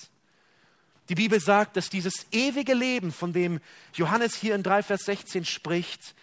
Die 1.10 1.16
Bibel 1.16 1.40
sagt, 1.40 1.76
dass 1.76 1.90
dieses 1.90 2.26
ewige 2.30 2.72
Leben, 2.72 3.10
von 3.10 3.32
dem 3.32 3.60
Johannes 3.94 4.36
hier 4.36 4.54
in 4.54 4.62
3 4.62 4.84
Vers 4.84 5.06
16 5.06 5.44
spricht, 5.44 6.14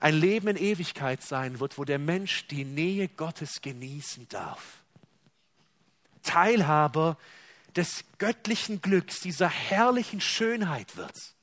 ein 0.00 0.14
Leben 0.14 0.48
in 0.48 0.56
Ewigkeit 0.56 1.22
sein 1.22 1.60
wird, 1.60 1.76
wo 1.76 1.84
der 1.84 1.98
Mensch 1.98 2.46
die 2.46 2.64
Nähe 2.64 3.06
Gottes 3.06 3.60
genießen 3.60 4.28
darf. 4.30 4.78
Teilhaber 6.22 7.18
des 7.76 8.04
göttlichen 8.16 8.80
Glücks, 8.80 9.20
dieser 9.20 9.50
herrlichen 9.50 10.22
Schönheit 10.22 10.96
wird. 10.96 11.34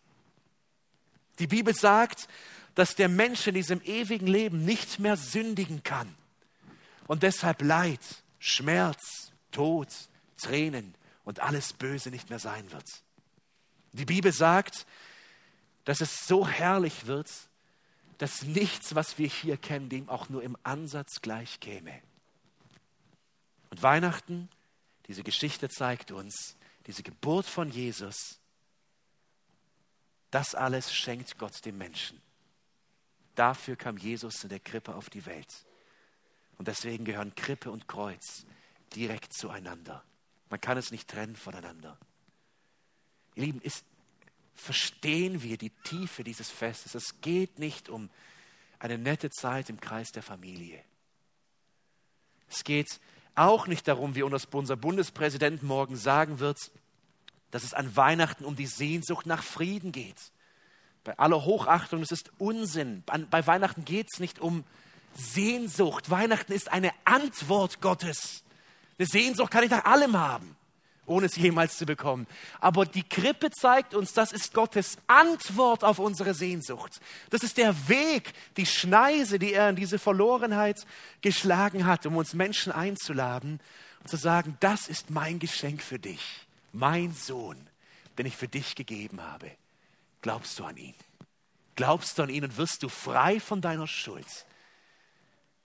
Die 1.37 1.47
Bibel 1.47 1.75
sagt, 1.75 2.27
dass 2.73 2.95
der 2.95 3.09
Mensch 3.09 3.45
in 3.45 3.53
diesem 3.53 3.79
ewigen 3.83 4.27
Leben 4.27 4.65
nicht 4.65 4.97
mehr 4.97 5.17
sündigen 5.17 5.83
kann 5.83 6.15
und 7.05 7.21
deshalb 7.21 7.61
Leid, 7.61 8.01
Schmerz, 8.39 9.31
Tod, 9.51 9.89
Tränen 10.41 10.95
und 11.29 11.41
alles 11.41 11.73
Böse 11.73 12.09
nicht 12.09 12.31
mehr 12.31 12.39
sein 12.39 12.71
wird. 12.71 13.03
Die 13.91 14.05
Bibel 14.05 14.31
sagt, 14.31 14.87
dass 15.85 16.01
es 16.01 16.25
so 16.25 16.47
herrlich 16.47 17.05
wird, 17.05 17.29
dass 18.17 18.41
nichts, 18.41 18.95
was 18.95 19.19
wir 19.19 19.27
hier 19.27 19.55
kennen, 19.55 19.89
dem 19.89 20.09
auch 20.09 20.29
nur 20.29 20.41
im 20.41 20.57
Ansatz 20.63 21.21
gleich 21.21 21.59
käme. 21.59 22.01
Und 23.69 23.83
Weihnachten 23.83 24.49
diese 25.05 25.21
Geschichte 25.21 25.69
zeigt 25.69 26.11
uns, 26.11 26.57
diese 26.87 27.03
Geburt 27.03 27.45
von 27.45 27.69
Jesus, 27.69 28.39
das 30.31 30.55
alles 30.55 30.91
schenkt 30.91 31.37
Gott 31.37 31.63
dem 31.63 31.77
Menschen. 31.77 32.19
Dafür 33.35 33.75
kam 33.75 33.97
Jesus 33.97 34.41
in 34.41 34.49
der 34.49 34.59
Krippe 34.59 34.95
auf 34.95 35.11
die 35.11 35.27
Welt. 35.27 35.65
Und 36.57 36.67
deswegen 36.67 37.05
gehören 37.05 37.35
Krippe 37.35 37.69
und 37.69 37.87
Kreuz 37.87 38.47
direkt 38.95 39.33
zueinander. 39.33 40.03
Man 40.49 40.61
kann 40.61 40.77
es 40.77 40.91
nicht 40.91 41.07
trennen 41.07 41.35
voneinander. 41.35 41.97
Ihr 43.35 43.45
Lieben, 43.45 43.61
ist, 43.61 43.85
verstehen 44.55 45.43
wir 45.43 45.57
die 45.57 45.69
Tiefe 45.69 46.23
dieses 46.23 46.49
Festes? 46.49 46.95
Es 46.95 47.21
geht 47.21 47.59
nicht 47.59 47.89
um 47.89 48.09
eine 48.79 48.97
nette 48.97 49.29
Zeit 49.29 49.69
im 49.69 49.79
Kreis 49.79 50.11
der 50.11 50.23
Familie. 50.23 50.83
Es 52.49 52.63
geht 52.63 52.99
auch 53.35 53.67
nicht 53.67 53.87
darum, 53.87 54.15
wie 54.15 54.23
unser 54.23 54.75
Bundespräsident 54.75 55.63
morgen 55.63 55.95
sagen 55.95 56.39
wird, 56.39 56.71
dass 57.51 57.63
es 57.63 57.73
an 57.73 57.95
Weihnachten 57.95 58.45
um 58.45 58.55
die 58.55 58.65
Sehnsucht 58.65 59.25
nach 59.25 59.43
Frieden 59.43 59.91
geht. 59.91 60.31
Bei 61.03 61.17
aller 61.17 61.45
Hochachtung, 61.45 62.01
das 62.01 62.11
ist 62.11 62.31
Unsinn. 62.37 63.03
Bei 63.05 63.47
Weihnachten 63.47 63.85
geht 63.85 64.07
es 64.11 64.19
nicht 64.19 64.39
um 64.39 64.65
Sehnsucht. 65.13 66.09
Weihnachten 66.09 66.51
ist 66.51 66.71
eine 66.71 66.91
Antwort 67.05 67.81
Gottes. 67.81 68.43
Eine 68.99 69.07
Sehnsucht 69.07 69.51
kann 69.51 69.63
ich 69.63 69.71
nach 69.71 69.85
allem 69.85 70.15
haben 70.15 70.55
ohne 71.09 71.25
es 71.25 71.35
jemals 71.35 71.77
zu 71.77 71.85
bekommen. 71.85 72.27
Aber 72.59 72.85
die 72.85 73.03
Krippe 73.03 73.49
zeigt 73.51 73.93
uns, 73.93 74.13
das 74.13 74.31
ist 74.31 74.53
Gottes 74.53 74.97
Antwort 75.07 75.83
auf 75.83 75.99
unsere 75.99 76.33
Sehnsucht. 76.33 76.99
Das 77.29 77.43
ist 77.43 77.57
der 77.57 77.89
Weg, 77.89 78.33
die 78.57 78.65
Schneise, 78.65 79.39
die 79.39 79.53
er 79.53 79.69
in 79.69 79.75
diese 79.75 79.99
Verlorenheit 79.99 80.85
geschlagen 81.21 81.85
hat, 81.85 82.05
um 82.05 82.15
uns 82.15 82.33
Menschen 82.33 82.71
einzuladen 82.71 83.59
und 84.01 84.09
zu 84.09 84.17
sagen, 84.17 84.55
das 84.59 84.87
ist 84.87 85.09
mein 85.09 85.39
Geschenk 85.39 85.81
für 85.81 85.99
dich, 85.99 86.21
mein 86.71 87.13
Sohn, 87.13 87.57
den 88.17 88.27
ich 88.27 88.37
für 88.37 88.47
dich 88.47 88.75
gegeben 88.75 89.21
habe. 89.21 89.51
Glaubst 90.21 90.59
du 90.59 90.63
an 90.63 90.77
ihn? 90.77 90.95
Glaubst 91.75 92.17
du 92.17 92.23
an 92.23 92.29
ihn 92.29 92.43
und 92.43 92.57
wirst 92.57 92.83
du 92.83 92.89
frei 92.89 93.39
von 93.39 93.61
deiner 93.61 93.87
Schuld? 93.87 94.27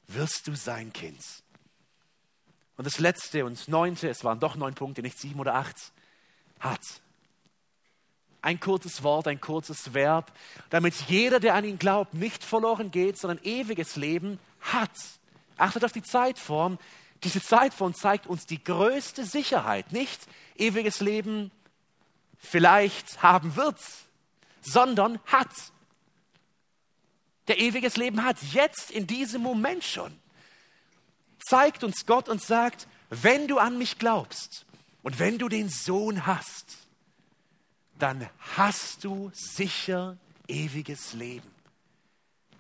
Wirst 0.07 0.47
du 0.47 0.55
sein 0.55 0.93
Kind? 0.93 1.21
Und 2.77 2.87
das 2.87 2.99
letzte 2.99 3.45
und 3.45 3.69
neunte, 3.69 4.09
es 4.09 4.25
waren 4.25 4.41
doch 4.41 4.57
neun 4.57 4.75
Punkte, 4.75 5.03
nicht 5.03 5.19
sieben 5.19 5.41
oder 5.41 5.55
acht, 5.55 5.93
hat. 6.61 6.81
Ein 8.43 8.61
kurzes 8.61 9.03
Wort, 9.03 9.29
ein 9.29 9.41
kurzes 9.41 9.95
Verb, 9.95 10.33
damit 10.71 10.95
jeder, 11.09 11.41
der 11.41 11.55
an 11.55 11.65
ihn 11.65 11.79
glaubt, 11.79 12.15
nicht 12.15 12.45
verloren 12.45 12.91
geht, 12.91 13.17
sondern 13.17 13.43
ewiges 13.45 13.97
Leben 13.97 14.39
hat. 14.61 14.91
Achtet 15.57 15.85
auf 15.85 15.93
die 15.93 16.03
Zeitform. 16.03 16.79
Diese 17.23 17.41
Zeitform 17.41 17.95
zeigt 17.95 18.27
uns 18.27 18.45
die 18.45 18.63
größte 18.63 19.25
Sicherheit. 19.25 19.93
Nicht 19.93 20.21
ewiges 20.57 21.01
Leben 21.01 21.51
vielleicht 22.37 23.23
haben 23.23 23.57
wird, 23.57 23.79
sondern 24.61 25.19
hat. 25.27 25.53
Der 27.49 27.59
ewiges 27.59 27.97
Leben 27.97 28.25
hat 28.25 28.43
jetzt 28.53 28.91
in 28.91 29.07
diesem 29.07 29.43
Moment 29.43 29.85
schon. 29.85 30.19
Zeigt 31.47 31.85
uns 31.85 32.07
Gott 32.07 32.29
und 32.29 32.43
sagt, 32.43 32.87
wenn 33.11 33.49
du 33.49 33.59
an 33.59 33.79
mich 33.79 33.99
glaubst 33.99 34.65
und 35.03 35.19
wenn 35.19 35.39
du 35.39 35.49
den 35.49 35.69
Sohn 35.69 36.27
hast, 36.27 36.79
dann 37.99 38.29
hast 38.57 39.05
du 39.05 39.31
sicher 39.35 40.17
ewiges 40.49 41.13
Leben. 41.13 41.49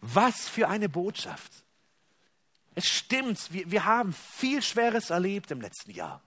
Was 0.01 0.49
für 0.49 0.69
eine 0.69 0.89
Botschaft. 0.89 1.53
Es 2.75 2.87
stimmt, 2.87 3.53
wir, 3.53 3.71
wir 3.71 3.85
haben 3.85 4.13
viel 4.13 4.63
Schweres 4.63 5.11
erlebt 5.11 5.51
im 5.51 5.61
letzten 5.61 5.93
Jahr. 5.93 6.21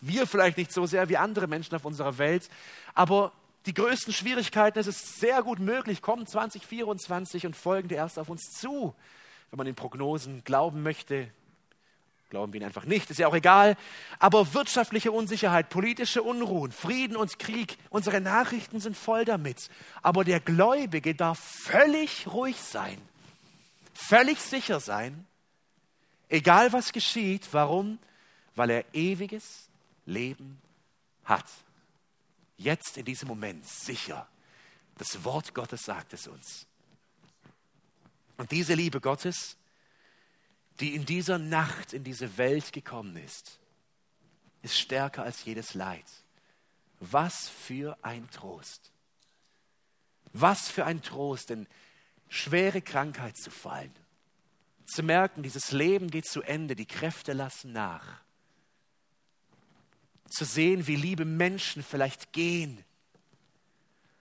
Wir 0.00 0.26
vielleicht 0.26 0.58
nicht 0.58 0.72
so 0.72 0.86
sehr 0.86 1.08
wie 1.08 1.16
andere 1.16 1.46
Menschen 1.46 1.74
auf 1.74 1.84
unserer 1.84 2.18
Welt, 2.18 2.48
aber 2.94 3.32
die 3.64 3.74
größten 3.74 4.12
Schwierigkeiten, 4.12 4.78
es 4.78 4.86
ist 4.86 5.18
sehr 5.18 5.42
gut 5.42 5.58
möglich, 5.58 6.02
kommen 6.02 6.26
2024 6.26 7.46
und 7.46 7.56
folgende 7.56 7.96
erst 7.96 8.18
auf 8.18 8.28
uns 8.28 8.42
zu, 8.52 8.94
wenn 9.50 9.56
man 9.56 9.66
den 9.66 9.74
Prognosen 9.74 10.44
glauben 10.44 10.82
möchte. 10.82 11.28
Glauben 12.28 12.52
wir 12.52 12.60
ihn 12.60 12.66
einfach 12.66 12.86
nicht, 12.86 13.08
ist 13.10 13.18
ja 13.18 13.28
auch 13.28 13.34
egal. 13.34 13.76
Aber 14.18 14.52
wirtschaftliche 14.52 15.12
Unsicherheit, 15.12 15.68
politische 15.68 16.22
Unruhen, 16.22 16.72
Frieden 16.72 17.16
und 17.16 17.38
Krieg, 17.38 17.78
unsere 17.88 18.20
Nachrichten 18.20 18.80
sind 18.80 18.96
voll 18.96 19.24
damit. 19.24 19.70
Aber 20.02 20.24
der 20.24 20.40
Gläubige 20.40 21.14
darf 21.14 21.38
völlig 21.38 22.26
ruhig 22.26 22.60
sein, 22.60 23.00
völlig 23.94 24.40
sicher 24.40 24.80
sein, 24.80 25.26
egal 26.28 26.72
was 26.72 26.92
geschieht. 26.92 27.46
Warum? 27.52 27.98
Weil 28.56 28.70
er 28.70 28.84
ewiges 28.92 29.68
Leben 30.04 30.60
hat. 31.24 31.46
Jetzt 32.56 32.96
in 32.96 33.04
diesem 33.04 33.28
Moment 33.28 33.66
sicher. 33.66 34.26
Das 34.98 35.24
Wort 35.24 35.54
Gottes 35.54 35.84
sagt 35.84 36.12
es 36.14 36.26
uns. 36.26 36.66
Und 38.38 38.50
diese 38.50 38.74
Liebe 38.74 39.00
Gottes, 39.00 39.56
die 40.80 40.94
in 40.94 41.06
dieser 41.06 41.38
Nacht 41.38 41.92
in 41.92 42.04
diese 42.04 42.36
Welt 42.38 42.72
gekommen 42.72 43.16
ist, 43.16 43.58
ist 44.62 44.78
stärker 44.78 45.22
als 45.22 45.44
jedes 45.44 45.74
Leid. 45.74 46.04
Was 47.00 47.48
für 47.48 47.96
ein 48.02 48.28
Trost. 48.30 48.92
Was 50.32 50.68
für 50.68 50.84
ein 50.84 51.02
Trost, 51.02 51.50
in 51.50 51.66
schwere 52.28 52.82
Krankheit 52.82 53.36
zu 53.36 53.50
fallen. 53.50 53.94
Zu 54.86 55.02
merken, 55.02 55.42
dieses 55.42 55.72
Leben 55.72 56.10
geht 56.10 56.26
zu 56.26 56.42
Ende, 56.42 56.76
die 56.76 56.86
Kräfte 56.86 57.32
lassen 57.32 57.72
nach. 57.72 58.20
Zu 60.28 60.44
sehen, 60.44 60.86
wie 60.86 60.96
liebe 60.96 61.24
Menschen 61.24 61.82
vielleicht 61.82 62.32
gehen. 62.32 62.84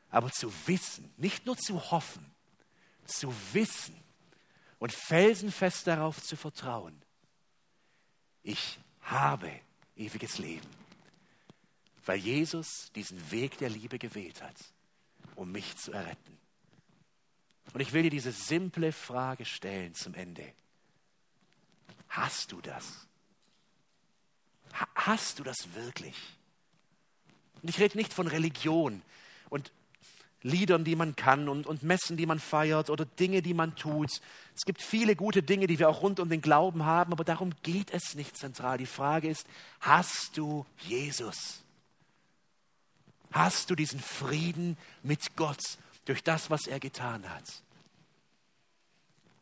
Aber 0.09 0.31
zu 0.31 0.51
wissen, 0.67 1.13
nicht 1.17 1.45
nur 1.45 1.57
zu 1.57 1.91
hoffen, 1.91 2.25
zu 3.05 3.33
wissen, 3.53 3.95
und 4.85 4.93
felsenfest 4.93 5.87
darauf 5.87 6.21
zu 6.21 6.37
vertrauen, 6.37 7.01
ich 8.43 8.77
habe 9.01 9.49
ewiges 9.95 10.37
Leben, 10.37 10.69
weil 12.05 12.19
Jesus 12.19 12.91
diesen 12.93 13.31
Weg 13.31 13.57
der 13.57 13.71
Liebe 13.71 13.97
gewählt 13.97 14.43
hat, 14.43 14.55
um 15.33 15.51
mich 15.51 15.75
zu 15.77 15.91
erretten. 15.91 16.37
Und 17.73 17.81
ich 17.81 17.93
will 17.93 18.03
dir 18.03 18.11
diese 18.11 18.31
simple 18.31 18.91
Frage 18.91 19.45
stellen 19.45 19.95
zum 19.95 20.13
Ende. 20.13 20.53
Hast 22.09 22.51
du 22.51 22.61
das? 22.61 23.07
Hast 24.93 25.39
du 25.39 25.43
das 25.43 25.73
wirklich? 25.73 26.15
Und 27.63 27.69
ich 27.69 27.79
rede 27.79 27.97
nicht 27.97 28.13
von 28.13 28.27
Religion 28.27 29.01
und 29.49 29.71
Liedern, 30.45 30.83
die 30.83 30.95
man 30.95 31.15
kann 31.15 31.49
und, 31.49 31.65
und 31.65 31.81
Messen, 31.81 32.17
die 32.17 32.27
man 32.27 32.39
feiert 32.39 32.91
oder 32.91 33.03
Dinge, 33.03 33.41
die 33.41 33.55
man 33.55 33.75
tut. 33.75 34.21
Es 34.55 34.63
gibt 34.63 34.83
viele 34.83 35.15
gute 35.15 35.41
Dinge, 35.41 35.65
die 35.65 35.79
wir 35.79 35.89
auch 35.89 36.03
rund 36.03 36.19
um 36.19 36.29
den 36.29 36.41
Glauben 36.41 36.85
haben, 36.85 37.13
aber 37.13 37.23
darum 37.23 37.51
geht 37.63 37.91
es 37.91 38.13
nicht 38.13 38.37
zentral. 38.37 38.77
Die 38.77 38.85
Frage 38.85 39.27
ist, 39.27 39.47
hast 39.79 40.37
du 40.37 40.63
Jesus? 40.81 41.63
Hast 43.31 43.71
du 43.71 43.75
diesen 43.75 43.99
Frieden 43.99 44.77
mit 45.01 45.35
Gott 45.35 45.79
durch 46.05 46.23
das, 46.23 46.51
was 46.51 46.67
er 46.67 46.79
getan 46.79 47.27
hat? 47.27 47.63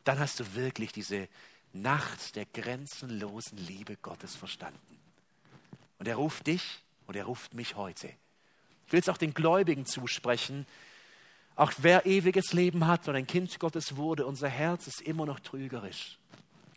Dann 0.06 0.20
hast 0.20 0.40
du 0.40 0.56
wirklich 0.56 0.94
diese 0.94 1.28
Nacht 1.74 2.38
der 2.38 2.46
grenzenlosen 2.46 3.58
Liebe 3.58 3.98
Gottes 3.98 4.38
verstanden. 4.38 4.80
Und 6.00 6.08
er 6.08 6.16
ruft 6.16 6.48
dich 6.48 6.82
und 7.08 7.18
er 7.18 7.26
ruft 7.26 7.54
mich 7.54 7.76
heute. 7.76 8.08
Ich 8.88 8.94
will 8.94 9.02
es 9.02 9.10
auch 9.10 9.18
den 9.18 9.34
Gläubigen 9.34 9.86
zusprechen, 9.86 10.66
auch 11.56 11.72
wer 11.78 12.06
ewiges 12.06 12.54
Leben 12.54 12.88
hat 12.88 13.08
und 13.08 13.16
ein 13.16 13.28
Kind 13.28 13.60
Gottes 13.60 13.96
wurde, 13.96 14.26
unser 14.26 14.50
Herz 14.50 14.88
ist 14.88 15.02
immer 15.02 15.26
noch 15.26 15.40
trügerisch. 15.40 16.18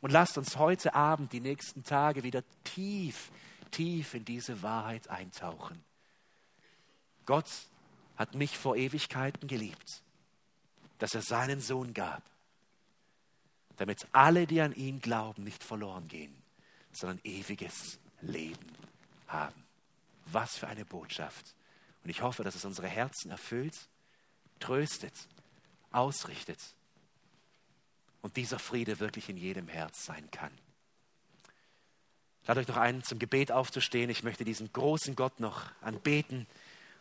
Und 0.03 0.11
lasst 0.11 0.37
uns 0.37 0.57
heute 0.57 0.95
Abend, 0.95 1.33
die 1.33 1.41
nächsten 1.41 1.83
Tage 1.83 2.22
wieder 2.22 2.43
tief, 2.64 3.31
tief 3.70 4.14
in 4.14 4.24
diese 4.24 4.62
Wahrheit 4.62 5.09
eintauchen. 5.09 5.83
Gott 7.24 7.51
hat 8.16 8.35
mich 8.35 8.57
vor 8.57 8.77
Ewigkeiten 8.77 9.49
geliebt, 9.49 10.03
dass 10.99 11.14
er 11.14 11.22
seinen 11.22 11.61
Sohn 11.61 11.95
gab, 11.95 12.22
damit 13.77 14.07
alle, 14.12 14.47
die 14.47 14.61
an 14.61 14.74
ihn 14.74 15.01
glauben, 15.01 15.45
nicht 15.45 15.64
verloren 15.64 16.07
gehen, 16.09 16.35
sondern 16.93 17.20
ewiges 17.24 17.99
Leben 18.20 18.72
haben. 19.27 19.64
Was 20.27 20.57
für 20.57 20.68
eine 20.68 20.85
Botschaft. 20.85 21.55
Und 22.05 22.11
ich 22.11 22.22
hoffe, 22.22 22.45
dass 22.45 22.55
es 22.55 22.64
unsere 22.64 22.89
Herzen 22.89 23.31
erfüllt 23.31 23.89
tröstet, 24.59 25.15
ausrichtet 25.91 26.59
und 28.23 28.37
dieser 28.37 28.59
Friede 28.59 28.99
wirklich 28.99 29.29
in 29.29 29.37
jedem 29.37 29.69
Herz 29.69 30.05
sein 30.05 30.31
kann. 30.31 30.51
Lade 32.47 32.61
euch 32.61 32.69
noch 32.69 32.77
ein, 32.77 33.03
zum 33.03 33.19
Gebet 33.19 33.51
aufzustehen. 33.51 34.09
Ich 34.11 34.23
möchte 34.23 34.45
diesen 34.45 34.73
großen 34.73 35.17
Gott 35.17 35.41
noch 35.41 35.65
anbeten 35.81 36.47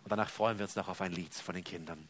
und 0.04 0.12
danach 0.12 0.30
freuen 0.30 0.58
wir 0.58 0.66
uns 0.66 0.76
noch 0.76 0.88
auf 0.88 1.02
ein 1.02 1.12
Lied 1.12 1.34
von 1.34 1.56
den 1.56 1.64
Kindern. 1.64 2.08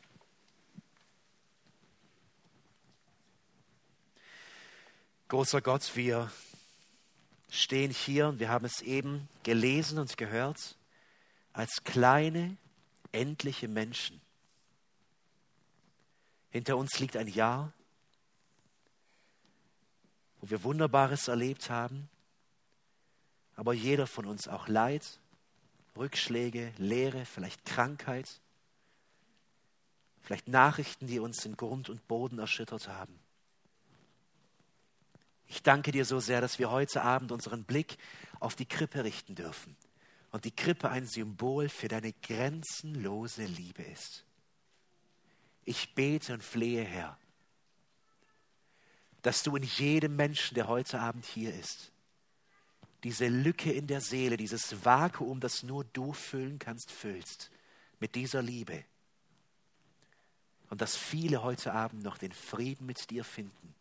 Großer 5.27 5.61
Gott, 5.61 5.95
wir 5.95 6.31
stehen 7.49 7.91
hier 7.91 8.27
und 8.27 8.39
wir 8.39 8.49
haben 8.49 8.65
es 8.65 8.81
eben 8.81 9.27
gelesen 9.43 9.97
und 9.97 10.17
gehört 10.17 10.75
als 11.51 11.83
kleine, 11.83 12.57
endliche 13.11 13.67
Menschen 13.67 14.21
hinter 16.55 16.77
uns 16.77 16.99
liegt 16.99 17.17
ein 17.17 17.27
Jahr, 17.27 17.73
wo 20.39 20.49
wir 20.49 20.63
Wunderbares 20.63 21.27
erlebt 21.27 21.69
haben, 21.69 22.07
aber 23.57 23.73
jeder 23.73 24.07
von 24.07 24.25
uns 24.25 24.47
auch 24.47 24.69
Leid, 24.69 25.19
Rückschläge, 25.97 26.71
Leere, 26.77 27.25
vielleicht 27.25 27.65
Krankheit, 27.65 28.39
vielleicht 30.21 30.47
Nachrichten, 30.47 31.07
die 31.07 31.19
uns 31.19 31.43
in 31.43 31.57
Grund 31.57 31.89
und 31.89 32.07
Boden 32.07 32.39
erschüttert 32.39 32.87
haben. 32.87 33.19
Ich 35.47 35.61
danke 35.61 35.91
dir 35.91 36.05
so 36.05 36.21
sehr, 36.21 36.39
dass 36.39 36.57
wir 36.57 36.71
heute 36.71 37.01
Abend 37.01 37.33
unseren 37.33 37.65
Blick 37.65 37.97
auf 38.39 38.55
die 38.55 38.65
Krippe 38.65 39.03
richten 39.03 39.35
dürfen 39.35 39.75
und 40.31 40.45
die 40.45 40.55
Krippe 40.55 40.89
ein 40.89 41.05
Symbol 41.05 41.67
für 41.67 41.89
deine 41.89 42.13
grenzenlose 42.13 43.43
Liebe 43.43 43.83
ist. 43.83 44.23
Ich 45.65 45.95
bete 45.95 46.33
und 46.33 46.43
flehe, 46.43 46.83
Herr, 46.83 47.17
dass 49.23 49.41
du 49.41 49.55
in 49.55 49.63
jedem 49.63 50.15
Menschen, 50.15 50.53
der 50.53 50.67
heute 50.67 50.99
Abend 50.99 51.25
hier 51.25 51.53
ist, 51.53 51.91
diese 53.03 53.27
Lücke 53.27 53.71
in 53.71 53.87
der 53.87 54.01
Seele, 54.01 54.37
dieses 54.37 54.85
Vakuum, 54.85 55.39
das 55.39 55.63
nur 55.63 55.83
du 55.83 56.13
füllen 56.13 56.59
kannst, 56.59 56.91
füllst 56.91 57.49
mit 57.99 58.13
dieser 58.13 58.43
Liebe. 58.43 58.83
Und 60.69 60.81
dass 60.81 60.95
viele 60.95 61.41
heute 61.41 61.73
Abend 61.73 62.03
noch 62.03 62.19
den 62.19 62.31
Frieden 62.31 62.85
mit 62.85 63.09
dir 63.09 63.23
finden, 63.23 63.73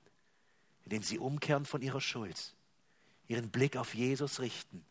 indem 0.84 1.02
sie 1.02 1.18
umkehren 1.18 1.66
von 1.66 1.82
ihrer 1.82 2.00
Schuld, 2.00 2.54
ihren 3.28 3.50
Blick 3.50 3.76
auf 3.76 3.94
Jesus 3.94 4.40
richten, 4.40 4.84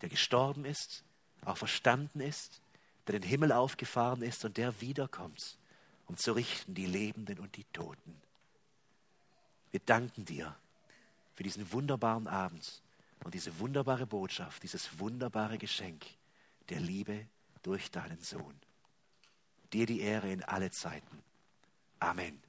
der 0.00 0.08
gestorben 0.08 0.64
ist, 0.64 1.02
auch 1.44 1.56
verstanden 1.56 2.20
ist, 2.20 2.60
der 3.06 3.18
den 3.18 3.28
Himmel 3.28 3.50
aufgefahren 3.50 4.22
ist 4.22 4.44
und 4.44 4.56
der 4.56 4.80
wiederkommt 4.80 5.58
um 6.08 6.16
zu 6.16 6.32
richten 6.32 6.74
die 6.74 6.86
Lebenden 6.86 7.38
und 7.38 7.56
die 7.56 7.64
Toten. 7.72 8.20
Wir 9.70 9.80
danken 9.80 10.24
dir 10.24 10.56
für 11.34 11.42
diesen 11.42 11.70
wunderbaren 11.72 12.26
Abend 12.26 12.82
und 13.24 13.34
diese 13.34 13.58
wunderbare 13.60 14.06
Botschaft, 14.06 14.62
dieses 14.62 14.98
wunderbare 14.98 15.58
Geschenk 15.58 16.04
der 16.70 16.80
Liebe 16.80 17.26
durch 17.62 17.90
deinen 17.90 18.20
Sohn. 18.20 18.54
Dir 19.72 19.86
die 19.86 20.00
Ehre 20.00 20.32
in 20.32 20.42
alle 20.42 20.70
Zeiten. 20.70 21.22
Amen. 22.00 22.47